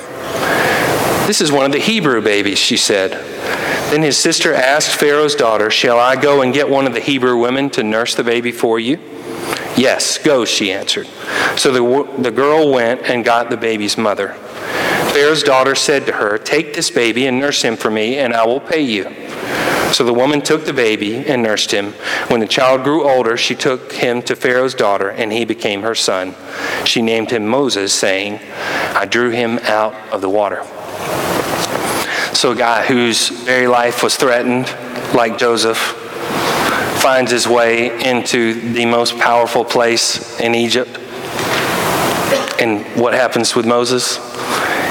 This 1.25 1.41
is 1.41 1.51
one 1.51 1.65
of 1.65 1.71
the 1.71 1.79
Hebrew 1.79 2.21
babies, 2.21 2.59
she 2.59 2.77
said. 2.77 3.11
Then 3.91 4.03
his 4.03 4.17
sister 4.17 4.53
asked 4.53 4.95
Pharaoh's 4.95 5.35
daughter, 5.35 5.71
Shall 5.71 5.99
I 5.99 6.15
go 6.15 6.41
and 6.41 6.53
get 6.53 6.69
one 6.69 6.85
of 6.85 6.93
the 6.93 6.99
Hebrew 6.99 7.37
women 7.37 7.69
to 7.71 7.83
nurse 7.83 8.13
the 8.13 8.23
baby 8.23 8.51
for 8.51 8.79
you? 8.79 8.99
Yes, 9.77 10.17
go, 10.17 10.45
she 10.45 10.71
answered. 10.71 11.07
So 11.57 11.71
the, 11.71 12.21
the 12.21 12.31
girl 12.31 12.71
went 12.71 13.01
and 13.01 13.25
got 13.25 13.49
the 13.49 13.57
baby's 13.57 13.97
mother. 13.97 14.33
Pharaoh's 15.13 15.43
daughter 15.43 15.75
said 15.75 16.05
to 16.07 16.13
her, 16.13 16.37
Take 16.37 16.73
this 16.73 16.89
baby 16.89 17.27
and 17.27 17.39
nurse 17.39 17.61
him 17.61 17.75
for 17.75 17.91
me, 17.91 18.17
and 18.17 18.33
I 18.33 18.45
will 18.45 18.59
pay 18.59 18.81
you. 18.81 19.03
So 19.93 20.03
the 20.03 20.13
woman 20.13 20.41
took 20.41 20.65
the 20.65 20.73
baby 20.73 21.17
and 21.17 21.43
nursed 21.43 21.69
him. 21.69 21.91
When 22.29 22.39
the 22.39 22.47
child 22.47 22.83
grew 22.83 23.07
older, 23.07 23.37
she 23.37 23.53
took 23.53 23.93
him 23.93 24.23
to 24.23 24.35
Pharaoh's 24.35 24.73
daughter, 24.73 25.09
and 25.09 25.31
he 25.31 25.45
became 25.45 25.83
her 25.83 25.93
son. 25.93 26.33
She 26.83 27.03
named 27.03 27.29
him 27.29 27.47
Moses, 27.47 27.93
saying, 27.93 28.39
I 28.95 29.05
drew 29.05 29.29
him 29.29 29.59
out 29.59 29.93
of 30.11 30.21
the 30.21 30.29
water. 30.29 30.63
So 32.33 32.51
a 32.51 32.55
guy 32.55 32.85
whose 32.85 33.29
very 33.29 33.67
life 33.67 34.01
was 34.01 34.15
threatened, 34.15 34.65
like 35.13 35.37
Joseph, 35.37 35.99
finds 37.03 37.31
his 37.31 37.45
way 37.45 38.01
into 38.09 38.53
the 38.71 38.85
most 38.85 39.19
powerful 39.19 39.65
place 39.65 40.39
in 40.39 40.55
Egypt. 40.55 40.89
And 42.61 42.85
what 42.95 43.13
happens 43.13 43.57
with 43.57 43.65
Moses? 43.65 44.15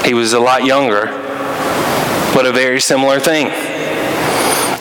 He 0.05 0.13
was 0.13 0.33
a 0.33 0.39
lot 0.39 0.63
younger, 0.63 1.07
but 2.35 2.45
a 2.45 2.51
very 2.51 2.79
similar 2.79 3.19
thing. 3.19 3.47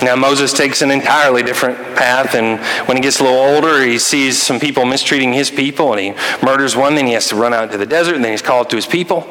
Now, 0.05 0.15
Moses 0.15 0.53
takes 0.53 0.83
an 0.83 0.91
entirely 0.91 1.43
different 1.43 1.79
path, 1.97 2.35
and 2.35 2.61
when 2.87 2.99
he 2.99 3.03
gets 3.03 3.19
a 3.19 3.25
little 3.25 3.39
older, 3.39 3.83
he 3.83 3.99
sees 3.99 4.37
some 4.37 4.61
people 4.61 4.85
mistreating 4.85 5.33
his 5.33 5.51
people, 5.51 5.95
and 5.95 6.01
he 6.01 6.45
murders 6.45 6.77
one, 6.77 6.97
then 6.97 7.07
he 7.07 7.15
has 7.15 7.29
to 7.29 7.37
run 7.37 7.55
out 7.55 7.73
to 7.73 7.79
the 7.79 7.87
desert, 7.87 8.17
and 8.17 8.25
then 8.25 8.33
he's 8.33 8.43
called 8.43 8.69
to 8.69 8.77
his 8.77 8.87
people. 8.87 9.23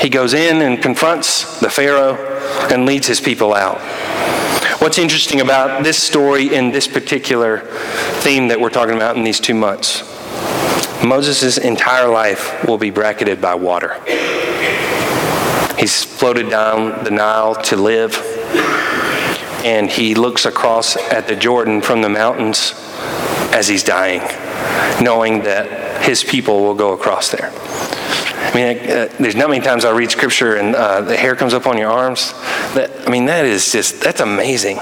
He 0.00 0.08
goes 0.08 0.34
in 0.34 0.60
and 0.60 0.82
confronts 0.82 1.60
the 1.60 1.70
Pharaoh 1.70 2.16
and 2.68 2.84
leads 2.84 3.06
his 3.06 3.20
people 3.20 3.54
out. 3.54 3.80
What's 4.80 4.98
interesting 4.98 5.40
about 5.40 5.84
this 5.84 6.02
story 6.02 6.52
in 6.52 6.72
this 6.72 6.88
particular 6.88 7.60
theme 8.20 8.48
that 8.48 8.60
we're 8.60 8.70
talking 8.70 8.96
about 8.96 9.16
in 9.16 9.22
these 9.22 9.38
two 9.38 9.54
months? 9.54 10.02
Moses' 11.02 11.58
entire 11.58 12.08
life 12.08 12.66
will 12.66 12.76
be 12.76 12.90
bracketed 12.90 13.40
by 13.40 13.54
water. 13.54 13.94
He's 15.78 16.02
floated 16.02 16.50
down 16.50 17.04
the 17.04 17.10
Nile 17.10 17.54
to 17.62 17.76
live, 17.76 18.16
and 19.64 19.88
he 19.88 20.14
looks 20.14 20.44
across 20.44 20.96
at 20.96 21.28
the 21.28 21.36
Jordan 21.36 21.80
from 21.80 22.02
the 22.02 22.08
mountains 22.08 22.74
as 23.54 23.68
he's 23.68 23.84
dying, 23.84 24.22
knowing 25.02 25.44
that 25.44 26.02
his 26.02 26.24
people 26.24 26.62
will 26.62 26.74
go 26.74 26.92
across 26.92 27.30
there. 27.30 27.52
I 28.54 28.56
mean, 28.56 28.78
uh, 28.88 29.08
there's 29.18 29.34
not 29.34 29.50
many 29.50 29.64
times 29.64 29.84
I 29.84 29.90
read 29.90 30.12
scripture 30.12 30.54
and 30.54 30.76
uh, 30.76 31.00
the 31.00 31.16
hair 31.16 31.34
comes 31.34 31.54
up 31.54 31.66
on 31.66 31.76
your 31.76 31.90
arms. 31.90 32.30
That 32.74 32.92
I 33.04 33.10
mean, 33.10 33.24
that 33.24 33.46
is 33.46 33.72
just 33.72 34.00
that's 34.00 34.20
amazing. 34.20 34.76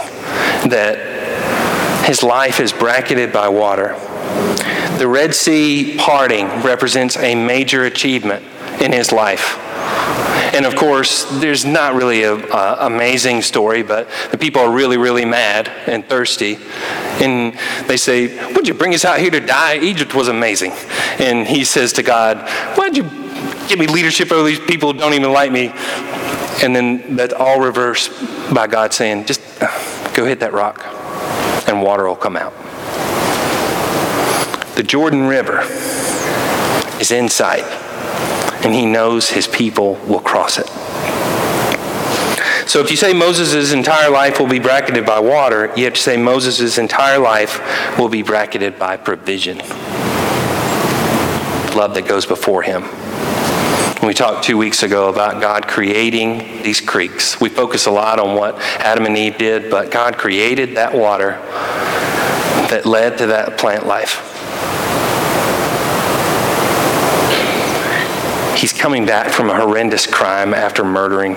That 0.68 2.04
his 2.04 2.22
life 2.22 2.60
is 2.60 2.70
bracketed 2.70 3.32
by 3.32 3.48
water. 3.48 3.96
The 4.98 5.08
Red 5.08 5.34
Sea 5.34 5.96
parting 5.98 6.48
represents 6.62 7.16
a 7.16 7.34
major 7.34 7.84
achievement 7.84 8.44
in 8.82 8.92
his 8.92 9.10
life. 9.10 9.58
And 10.54 10.66
of 10.66 10.76
course, 10.76 11.24
there's 11.40 11.64
not 11.64 11.94
really 11.94 12.24
an 12.24 12.44
amazing 12.52 13.40
story, 13.40 13.82
but 13.82 14.10
the 14.30 14.36
people 14.36 14.60
are 14.60 14.70
really, 14.70 14.98
really 14.98 15.24
mad 15.24 15.68
and 15.86 16.06
thirsty. 16.06 16.58
And 17.22 17.58
they 17.86 17.96
say, 17.96 18.52
Would 18.52 18.68
you 18.68 18.74
bring 18.74 18.92
us 18.92 19.06
out 19.06 19.18
here 19.18 19.30
to 19.30 19.40
die? 19.40 19.78
Egypt 19.78 20.14
was 20.14 20.28
amazing. 20.28 20.72
And 21.18 21.46
he 21.46 21.64
says 21.64 21.94
to 21.94 22.02
God, 22.02 22.46
Why'd 22.76 22.98
you 22.98 23.21
give 23.68 23.78
me 23.78 23.86
leadership 23.86 24.32
over 24.32 24.46
these 24.46 24.60
people 24.60 24.92
who 24.92 24.98
don't 24.98 25.14
even 25.14 25.32
like 25.32 25.52
me. 25.52 25.72
And 26.62 26.76
then 26.76 27.16
that's 27.16 27.34
all 27.34 27.60
reversed 27.60 28.12
by 28.54 28.66
God 28.66 28.92
saying, 28.92 29.24
just 29.24 29.40
uh, 29.60 29.68
go 30.14 30.24
hit 30.24 30.40
that 30.40 30.52
rock 30.52 30.84
and 31.68 31.82
water 31.82 32.06
will 32.06 32.16
come 32.16 32.36
out. 32.36 32.52
The 34.76 34.82
Jordan 34.82 35.26
River 35.26 35.60
is 37.00 37.10
in 37.10 37.28
sight, 37.28 37.64
and 38.64 38.74
he 38.74 38.86
knows 38.86 39.28
his 39.30 39.46
people 39.46 39.94
will 40.06 40.20
cross 40.20 40.58
it. 40.58 40.66
So 42.68 42.80
if 42.80 42.90
you 42.90 42.96
say 42.96 43.12
Moses' 43.12 43.72
entire 43.72 44.08
life 44.08 44.38
will 44.38 44.48
be 44.48 44.60
bracketed 44.60 45.04
by 45.04 45.18
water, 45.20 45.72
you 45.76 45.84
have 45.84 45.94
to 45.94 46.00
say 46.00 46.16
Moses' 46.16 46.78
entire 46.78 47.18
life 47.18 47.60
will 47.98 48.08
be 48.08 48.22
bracketed 48.22 48.78
by 48.78 48.96
provision. 48.96 49.58
Love 51.76 51.94
that 51.94 52.06
goes 52.06 52.24
before 52.24 52.62
him. 52.62 52.84
We 54.02 54.14
talked 54.14 54.42
two 54.42 54.58
weeks 54.58 54.82
ago 54.82 55.08
about 55.08 55.40
God 55.40 55.68
creating 55.68 56.64
these 56.64 56.80
creeks. 56.80 57.40
We 57.40 57.48
focus 57.48 57.86
a 57.86 57.92
lot 57.92 58.18
on 58.18 58.36
what 58.36 58.58
Adam 58.80 59.06
and 59.06 59.16
Eve 59.16 59.38
did, 59.38 59.70
but 59.70 59.92
God 59.92 60.18
created 60.18 60.76
that 60.76 60.92
water 60.92 61.38
that 62.68 62.84
led 62.84 63.18
to 63.18 63.26
that 63.26 63.58
plant 63.58 63.86
life. 63.86 64.18
He's 68.60 68.72
coming 68.72 69.06
back 69.06 69.30
from 69.30 69.50
a 69.50 69.54
horrendous 69.54 70.08
crime 70.08 70.52
after 70.52 70.82
murdering, 70.82 71.36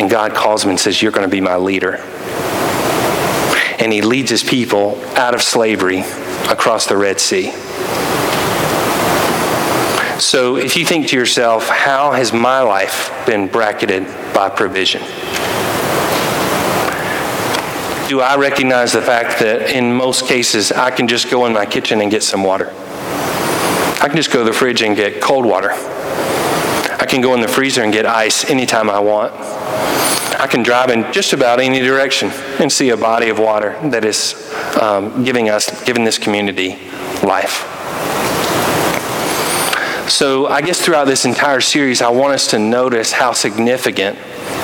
and 0.00 0.08
God 0.08 0.32
calls 0.32 0.64
him 0.64 0.70
and 0.70 0.80
says, 0.80 1.02
You're 1.02 1.12
going 1.12 1.28
to 1.28 1.30
be 1.30 1.42
my 1.42 1.56
leader. 1.56 1.96
And 3.78 3.92
he 3.92 4.00
leads 4.00 4.30
his 4.30 4.42
people 4.42 4.98
out 5.14 5.34
of 5.34 5.42
slavery 5.42 6.00
across 6.48 6.86
the 6.86 6.96
Red 6.96 7.20
Sea. 7.20 7.52
So 10.18 10.56
if 10.56 10.76
you 10.76 10.84
think 10.84 11.06
to 11.08 11.16
yourself, 11.16 11.68
how 11.68 12.10
has 12.10 12.32
my 12.32 12.60
life 12.60 13.12
been 13.24 13.46
bracketed 13.46 14.04
by 14.34 14.48
provision? 14.48 15.00
Do 18.08 18.20
I 18.20 18.36
recognize 18.36 18.92
the 18.92 19.00
fact 19.00 19.38
that 19.38 19.70
in 19.70 19.92
most 19.94 20.26
cases 20.26 20.72
I 20.72 20.90
can 20.90 21.06
just 21.06 21.30
go 21.30 21.46
in 21.46 21.52
my 21.52 21.66
kitchen 21.66 22.00
and 22.00 22.10
get 22.10 22.24
some 22.24 22.42
water? 22.42 22.68
I 24.00 24.08
can 24.08 24.16
just 24.16 24.32
go 24.32 24.40
to 24.40 24.44
the 24.44 24.52
fridge 24.52 24.82
and 24.82 24.96
get 24.96 25.22
cold 25.22 25.46
water. 25.46 25.70
I 25.70 27.06
can 27.08 27.20
go 27.20 27.34
in 27.34 27.40
the 27.40 27.46
freezer 27.46 27.84
and 27.84 27.92
get 27.92 28.04
ice 28.04 28.44
anytime 28.50 28.90
I 28.90 28.98
want. 28.98 29.32
I 30.40 30.48
can 30.50 30.64
drive 30.64 30.90
in 30.90 31.12
just 31.12 31.32
about 31.32 31.60
any 31.60 31.78
direction 31.78 32.30
and 32.58 32.72
see 32.72 32.90
a 32.90 32.96
body 32.96 33.28
of 33.28 33.38
water 33.38 33.78
that 33.90 34.04
is 34.04 34.52
um, 34.80 35.22
giving 35.22 35.48
us, 35.48 35.84
giving 35.84 36.02
this 36.02 36.18
community 36.18 36.70
life. 37.22 37.77
So, 40.08 40.46
I 40.46 40.62
guess 40.62 40.80
throughout 40.80 41.04
this 41.04 41.26
entire 41.26 41.60
series, 41.60 42.00
I 42.00 42.08
want 42.08 42.32
us 42.32 42.48
to 42.48 42.58
notice 42.58 43.12
how 43.12 43.32
significant 43.34 44.16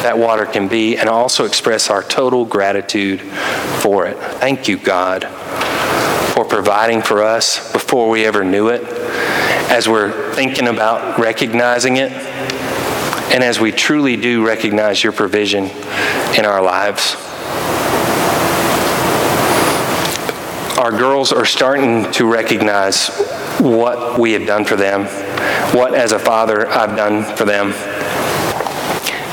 that 0.02 0.16
water 0.16 0.46
can 0.46 0.68
be 0.68 0.96
and 0.96 1.06
also 1.06 1.44
express 1.44 1.90
our 1.90 2.02
total 2.02 2.46
gratitude 2.46 3.20
for 3.20 4.06
it. 4.06 4.16
Thank 4.16 4.68
you, 4.68 4.78
God, 4.78 5.24
for 6.32 6.46
providing 6.46 7.02
for 7.02 7.22
us 7.22 7.70
before 7.72 8.08
we 8.08 8.24
ever 8.24 8.42
knew 8.42 8.68
it, 8.68 8.84
as 9.70 9.86
we're 9.86 10.32
thinking 10.32 10.66
about 10.66 11.18
recognizing 11.18 11.98
it, 11.98 12.10
and 12.10 13.44
as 13.44 13.60
we 13.60 13.70
truly 13.70 14.16
do 14.16 14.46
recognize 14.46 15.04
your 15.04 15.12
provision 15.12 15.64
in 16.38 16.46
our 16.46 16.62
lives. 16.62 17.16
Our 20.78 20.90
girls 20.90 21.32
are 21.32 21.44
starting 21.44 22.10
to 22.12 22.24
recognize 22.24 23.08
what 23.60 24.18
we 24.18 24.32
have 24.32 24.46
done 24.46 24.64
for 24.64 24.76
them 24.76 25.06
what 25.74 25.92
as 25.92 26.12
a 26.12 26.18
father 26.18 26.68
I've 26.68 26.96
done 26.96 27.24
for 27.36 27.44
them. 27.44 27.72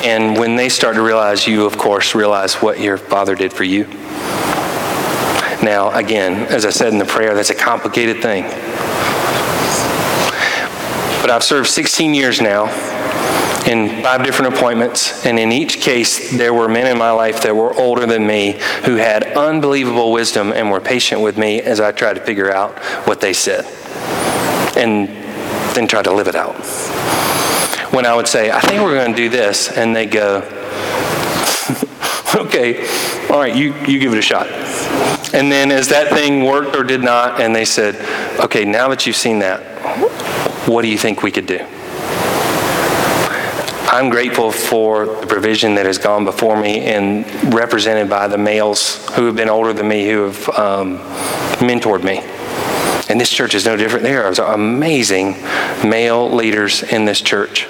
And 0.03 0.35
when 0.35 0.55
they 0.55 0.69
start 0.69 0.95
to 0.95 1.03
realize, 1.03 1.45
you 1.45 1.65
of 1.65 1.77
course 1.77 2.15
realize 2.15 2.55
what 2.55 2.79
your 2.79 2.97
father 2.97 3.35
did 3.35 3.53
for 3.53 3.63
you. 3.63 3.85
Now, 5.63 5.91
again, 5.93 6.47
as 6.47 6.65
I 6.65 6.71
said 6.71 6.91
in 6.91 6.97
the 6.97 7.05
prayer, 7.05 7.35
that's 7.35 7.51
a 7.51 7.55
complicated 7.55 8.23
thing. 8.23 8.43
But 11.21 11.29
I've 11.29 11.43
served 11.43 11.69
16 11.69 12.15
years 12.15 12.41
now 12.41 12.63
in 13.67 14.01
five 14.01 14.25
different 14.25 14.55
appointments, 14.55 15.23
and 15.23 15.37
in 15.37 15.51
each 15.51 15.79
case, 15.79 16.35
there 16.35 16.51
were 16.51 16.67
men 16.67 16.87
in 16.87 16.97
my 16.97 17.11
life 17.11 17.43
that 17.43 17.55
were 17.55 17.71
older 17.75 18.07
than 18.07 18.25
me 18.25 18.59
who 18.85 18.95
had 18.95 19.23
unbelievable 19.37 20.11
wisdom 20.11 20.51
and 20.51 20.71
were 20.71 20.81
patient 20.81 21.21
with 21.21 21.37
me 21.37 21.61
as 21.61 21.79
I 21.79 21.91
tried 21.91 22.15
to 22.15 22.21
figure 22.21 22.51
out 22.51 22.79
what 23.05 23.21
they 23.21 23.33
said 23.33 23.67
and 24.75 25.20
then 25.73 25.87
try 25.87 26.01
to 26.01 26.13
live 26.13 26.27
it 26.27 26.35
out. 26.35 26.55
When 27.93 28.05
I 28.05 28.15
would 28.15 28.27
say, 28.27 28.51
I 28.51 28.59
think 28.61 28.81
we're 28.81 28.95
going 28.95 29.11
to 29.11 29.17
do 29.17 29.29
this, 29.29 29.69
and 29.69 29.95
they 29.95 30.05
go, 30.05 30.37
okay, 32.35 32.87
all 33.29 33.39
right, 33.39 33.55
you, 33.55 33.73
you 33.85 33.99
give 33.99 34.13
it 34.13 34.19
a 34.19 34.21
shot. 34.21 34.47
And 35.33 35.51
then 35.51 35.71
as 35.71 35.89
that 35.89 36.09
thing 36.11 36.45
worked 36.45 36.75
or 36.75 36.83
did 36.83 37.03
not, 37.03 37.39
and 37.39 37.55
they 37.55 37.65
said, 37.65 37.95
okay, 38.39 38.65
now 38.65 38.89
that 38.89 39.05
you've 39.05 39.15
seen 39.15 39.39
that, 39.39 39.61
what 40.67 40.81
do 40.81 40.89
you 40.89 40.97
think 40.97 41.23
we 41.23 41.31
could 41.31 41.47
do? 41.47 41.59
I'm 43.93 44.09
grateful 44.09 44.53
for 44.53 45.05
the 45.05 45.27
provision 45.27 45.75
that 45.75 45.85
has 45.85 45.97
gone 45.97 46.23
before 46.23 46.59
me 46.59 46.79
and 46.85 47.53
represented 47.53 48.09
by 48.09 48.27
the 48.27 48.37
males 48.37 49.05
who 49.09 49.25
have 49.25 49.35
been 49.35 49.49
older 49.49 49.73
than 49.73 49.87
me 49.89 50.09
who 50.09 50.23
have 50.23 50.49
um, 50.49 50.97
mentored 51.59 52.01
me. 52.01 52.23
And 53.11 53.19
this 53.19 53.29
church 53.29 53.55
is 53.55 53.65
no 53.65 53.75
different. 53.75 54.03
There 54.03 54.23
are 54.25 54.53
amazing 54.53 55.33
male 55.83 56.33
leaders 56.33 56.81
in 56.81 57.03
this 57.03 57.19
church. 57.19 57.67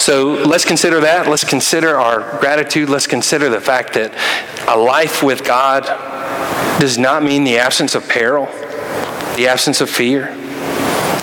So 0.00 0.32
let's 0.44 0.64
consider 0.64 0.98
that. 1.02 1.28
Let's 1.28 1.44
consider 1.44 1.96
our 1.96 2.40
gratitude. 2.40 2.90
Let's 2.90 3.06
consider 3.06 3.48
the 3.48 3.60
fact 3.60 3.94
that 3.94 4.12
a 4.66 4.76
life 4.76 5.22
with 5.22 5.44
God 5.44 5.84
does 6.80 6.98
not 6.98 7.22
mean 7.22 7.44
the 7.44 7.58
absence 7.58 7.94
of 7.94 8.08
peril, 8.08 8.46
the 9.36 9.46
absence 9.46 9.80
of 9.80 9.88
fear, 9.88 10.34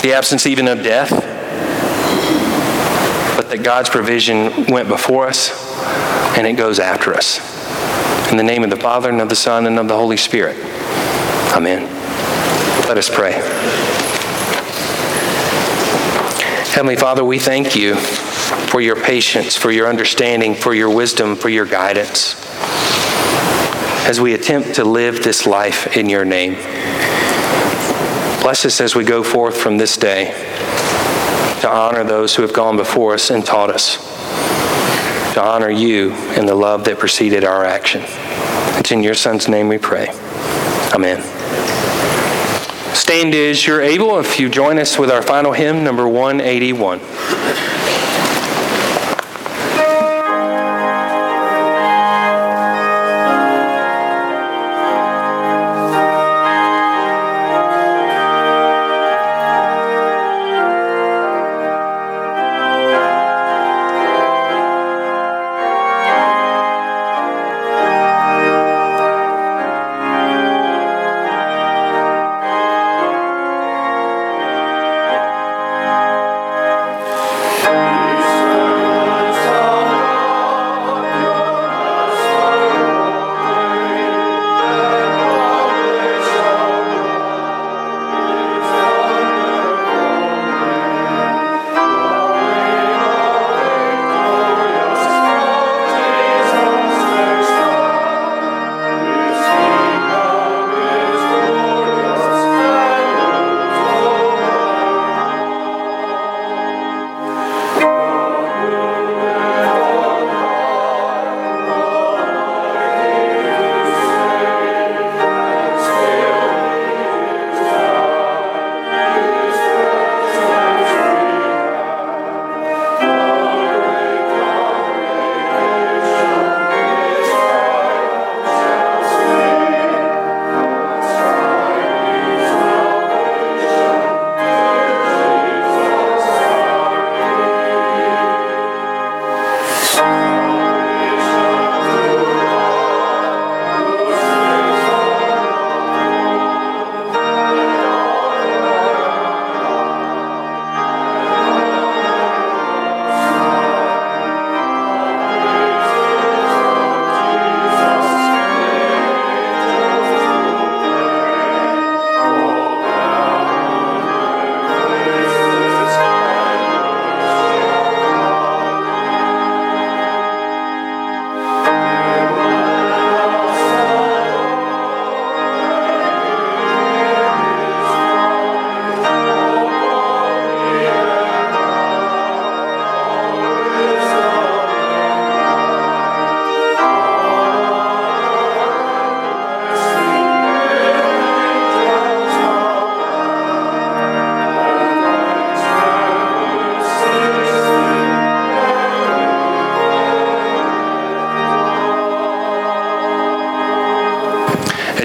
the 0.02 0.14
absence 0.14 0.46
even 0.46 0.70
of 0.70 0.82
death, 0.82 1.10
but 3.36 3.50
that 3.50 3.64
God's 3.66 3.90
provision 3.90 4.68
went 4.68 4.88
before 4.88 5.28
us 5.28 5.52
and 6.38 6.48
it 6.48 6.54
goes 6.54 6.80
after 6.80 7.14
us. 7.14 7.42
In 8.32 8.38
the 8.38 8.44
name 8.44 8.64
of 8.64 8.70
the 8.70 8.78
Father, 8.78 9.10
and 9.10 9.20
of 9.20 9.28
the 9.28 9.36
Son, 9.36 9.68
and 9.68 9.78
of 9.78 9.90
the 9.90 9.96
Holy 9.96 10.16
Spirit. 10.16 10.56
Amen. 11.54 11.95
Let 12.88 12.98
us 12.98 13.10
pray. 13.10 13.34
Heavenly 16.74 16.96
Father, 16.96 17.24
we 17.24 17.40
thank 17.40 17.76
you 17.76 17.96
for 17.96 18.82
your 18.82 18.96
patience, 18.96 19.56
for 19.56 19.72
your 19.72 19.88
understanding, 19.88 20.56
for 20.56 20.74
your 20.74 20.90
wisdom, 20.90 21.36
for 21.36 21.50
your 21.50 21.66
guidance 21.66 22.36
as 24.06 24.22
we 24.22 24.36
attempt 24.36 24.76
to 24.76 24.84
live 24.84 25.24
this 25.24 25.48
life 25.48 25.98
in 25.98 26.08
your 26.10 26.24
name. 26.24 26.54
Bless 28.42 28.64
us 28.64 28.80
as 28.80 28.94
we 28.94 29.04
go 29.04 29.24
forth 29.24 29.58
from 29.58 29.78
this 29.78 29.98
day 29.98 30.26
to 31.62 31.68
honor 31.68 32.04
those 32.04 32.36
who 32.36 32.44
have 32.44 32.54
gone 32.54 32.78
before 32.78 33.16
us 33.16 33.32
and 33.32 33.44
taught 33.44 33.72
us, 33.72 33.96
to 35.34 35.44
honor 35.44 35.72
you 35.72 36.12
in 36.36 36.46
the 36.46 36.54
love 36.54 36.84
that 36.86 37.00
preceded 37.00 37.44
our 37.44 37.66
action. 37.66 38.04
It's 38.78 38.92
in 38.92 39.02
your 39.02 39.16
Son's 39.16 39.48
name 39.48 39.70
we 39.70 39.80
pray. 39.80 40.10
Amen. 40.94 41.35
Stand 42.96 43.36
as 43.36 43.68
you're 43.68 43.82
able 43.82 44.20
if 44.20 44.40
you 44.40 44.48
join 44.50 44.80
us 44.80 44.98
with 44.98 45.12
our 45.12 45.22
final 45.22 45.52
hymn, 45.52 45.84
number 45.84 46.08
181. 46.08 47.00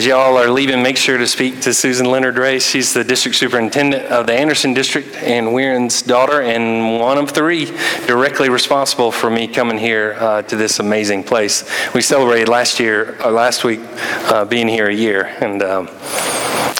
As 0.00 0.06
y'all 0.06 0.38
are 0.38 0.48
leaving, 0.48 0.82
make 0.82 0.96
sure 0.96 1.18
to 1.18 1.26
speak 1.26 1.60
to 1.60 1.74
Susan 1.74 2.06
Leonard 2.06 2.38
Ray. 2.38 2.58
She's 2.58 2.94
the 2.94 3.04
district 3.04 3.36
superintendent 3.36 4.06
of 4.06 4.26
the 4.26 4.32
Anderson 4.32 4.72
District 4.72 5.14
and 5.16 5.48
Weirin's 5.48 6.00
daughter, 6.00 6.40
and 6.40 6.98
one 6.98 7.18
of 7.18 7.32
three 7.32 7.66
directly 8.06 8.48
responsible 8.48 9.12
for 9.12 9.28
me 9.28 9.46
coming 9.46 9.76
here 9.76 10.16
uh, 10.18 10.40
to 10.40 10.56
this 10.56 10.78
amazing 10.78 11.24
place. 11.24 11.70
We 11.92 12.00
celebrated 12.00 12.48
last 12.48 12.80
year, 12.80 13.20
uh, 13.20 13.30
last 13.30 13.62
week, 13.62 13.80
uh, 13.82 14.46
being 14.46 14.68
here 14.68 14.86
a 14.86 14.94
year, 14.94 15.36
and 15.38 15.62
um, 15.62 15.90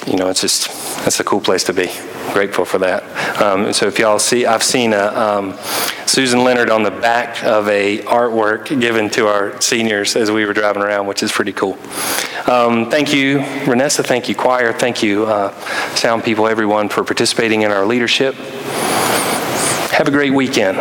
you 0.07 0.15
know, 0.15 0.29
it's 0.29 0.41
just 0.41 0.90
it's 1.05 1.19
a 1.19 1.23
cool 1.23 1.41
place 1.41 1.63
to 1.65 1.73
be. 1.73 1.87
Grateful 2.33 2.65
for 2.65 2.77
that. 2.79 3.03
Um, 3.41 3.73
so 3.73 3.87
if 3.87 3.99
y'all 3.99 4.19
see, 4.19 4.45
I've 4.45 4.63
seen 4.63 4.93
a, 4.93 5.07
um, 5.07 5.57
Susan 6.05 6.43
Leonard 6.43 6.69
on 6.69 6.83
the 6.83 6.91
back 6.91 7.43
of 7.43 7.67
a 7.69 7.99
artwork 7.99 8.67
given 8.79 9.09
to 9.11 9.27
our 9.27 9.59
seniors 9.61 10.15
as 10.15 10.29
we 10.29 10.45
were 10.45 10.53
driving 10.53 10.81
around, 10.81 11.07
which 11.07 11.23
is 11.23 11.31
pretty 11.31 11.53
cool. 11.53 11.77
Um, 12.47 12.89
thank 12.89 13.13
you, 13.13 13.39
Renessa. 13.39 14.05
Thank 14.05 14.27
you, 14.27 14.35
choir. 14.35 14.73
Thank 14.73 15.01
you, 15.01 15.25
uh, 15.25 15.53
sound 15.95 16.23
people, 16.23 16.47
everyone, 16.47 16.89
for 16.89 17.03
participating 17.03 17.61
in 17.61 17.71
our 17.71 17.85
leadership. 17.85 18.35
Have 19.93 20.07
a 20.07 20.11
great 20.11 20.33
weekend. 20.33 20.77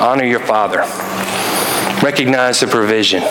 Honor 0.00 0.24
your 0.24 0.40
father. 0.40 0.80
Recognize 2.02 2.60
the 2.60 2.68
provision 2.68 3.22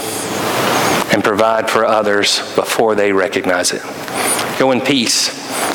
and 1.14 1.24
provide 1.24 1.70
for 1.70 1.86
others 1.86 2.40
before 2.56 2.96
they 2.96 3.14
recognize 3.14 3.72
it. 3.72 3.82
Go 4.58 4.72
in 4.72 4.82
peace. 4.82 5.30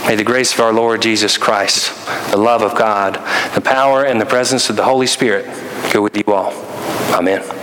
May 0.08 0.16
the 0.16 0.24
grace 0.24 0.52
of 0.52 0.60
our 0.60 0.72
Lord 0.72 1.02
Jesus 1.02 1.38
Christ, 1.38 1.92
the 2.32 2.36
love 2.36 2.62
of 2.62 2.76
God, 2.76 3.14
the 3.54 3.60
power 3.60 4.04
and 4.04 4.20
the 4.20 4.26
presence 4.26 4.68
of 4.68 4.76
the 4.76 4.84
Holy 4.84 5.06
Spirit 5.06 5.46
go 5.92 6.02
with 6.02 6.16
you 6.16 6.24
all. 6.26 6.52
Amen. 7.14 7.61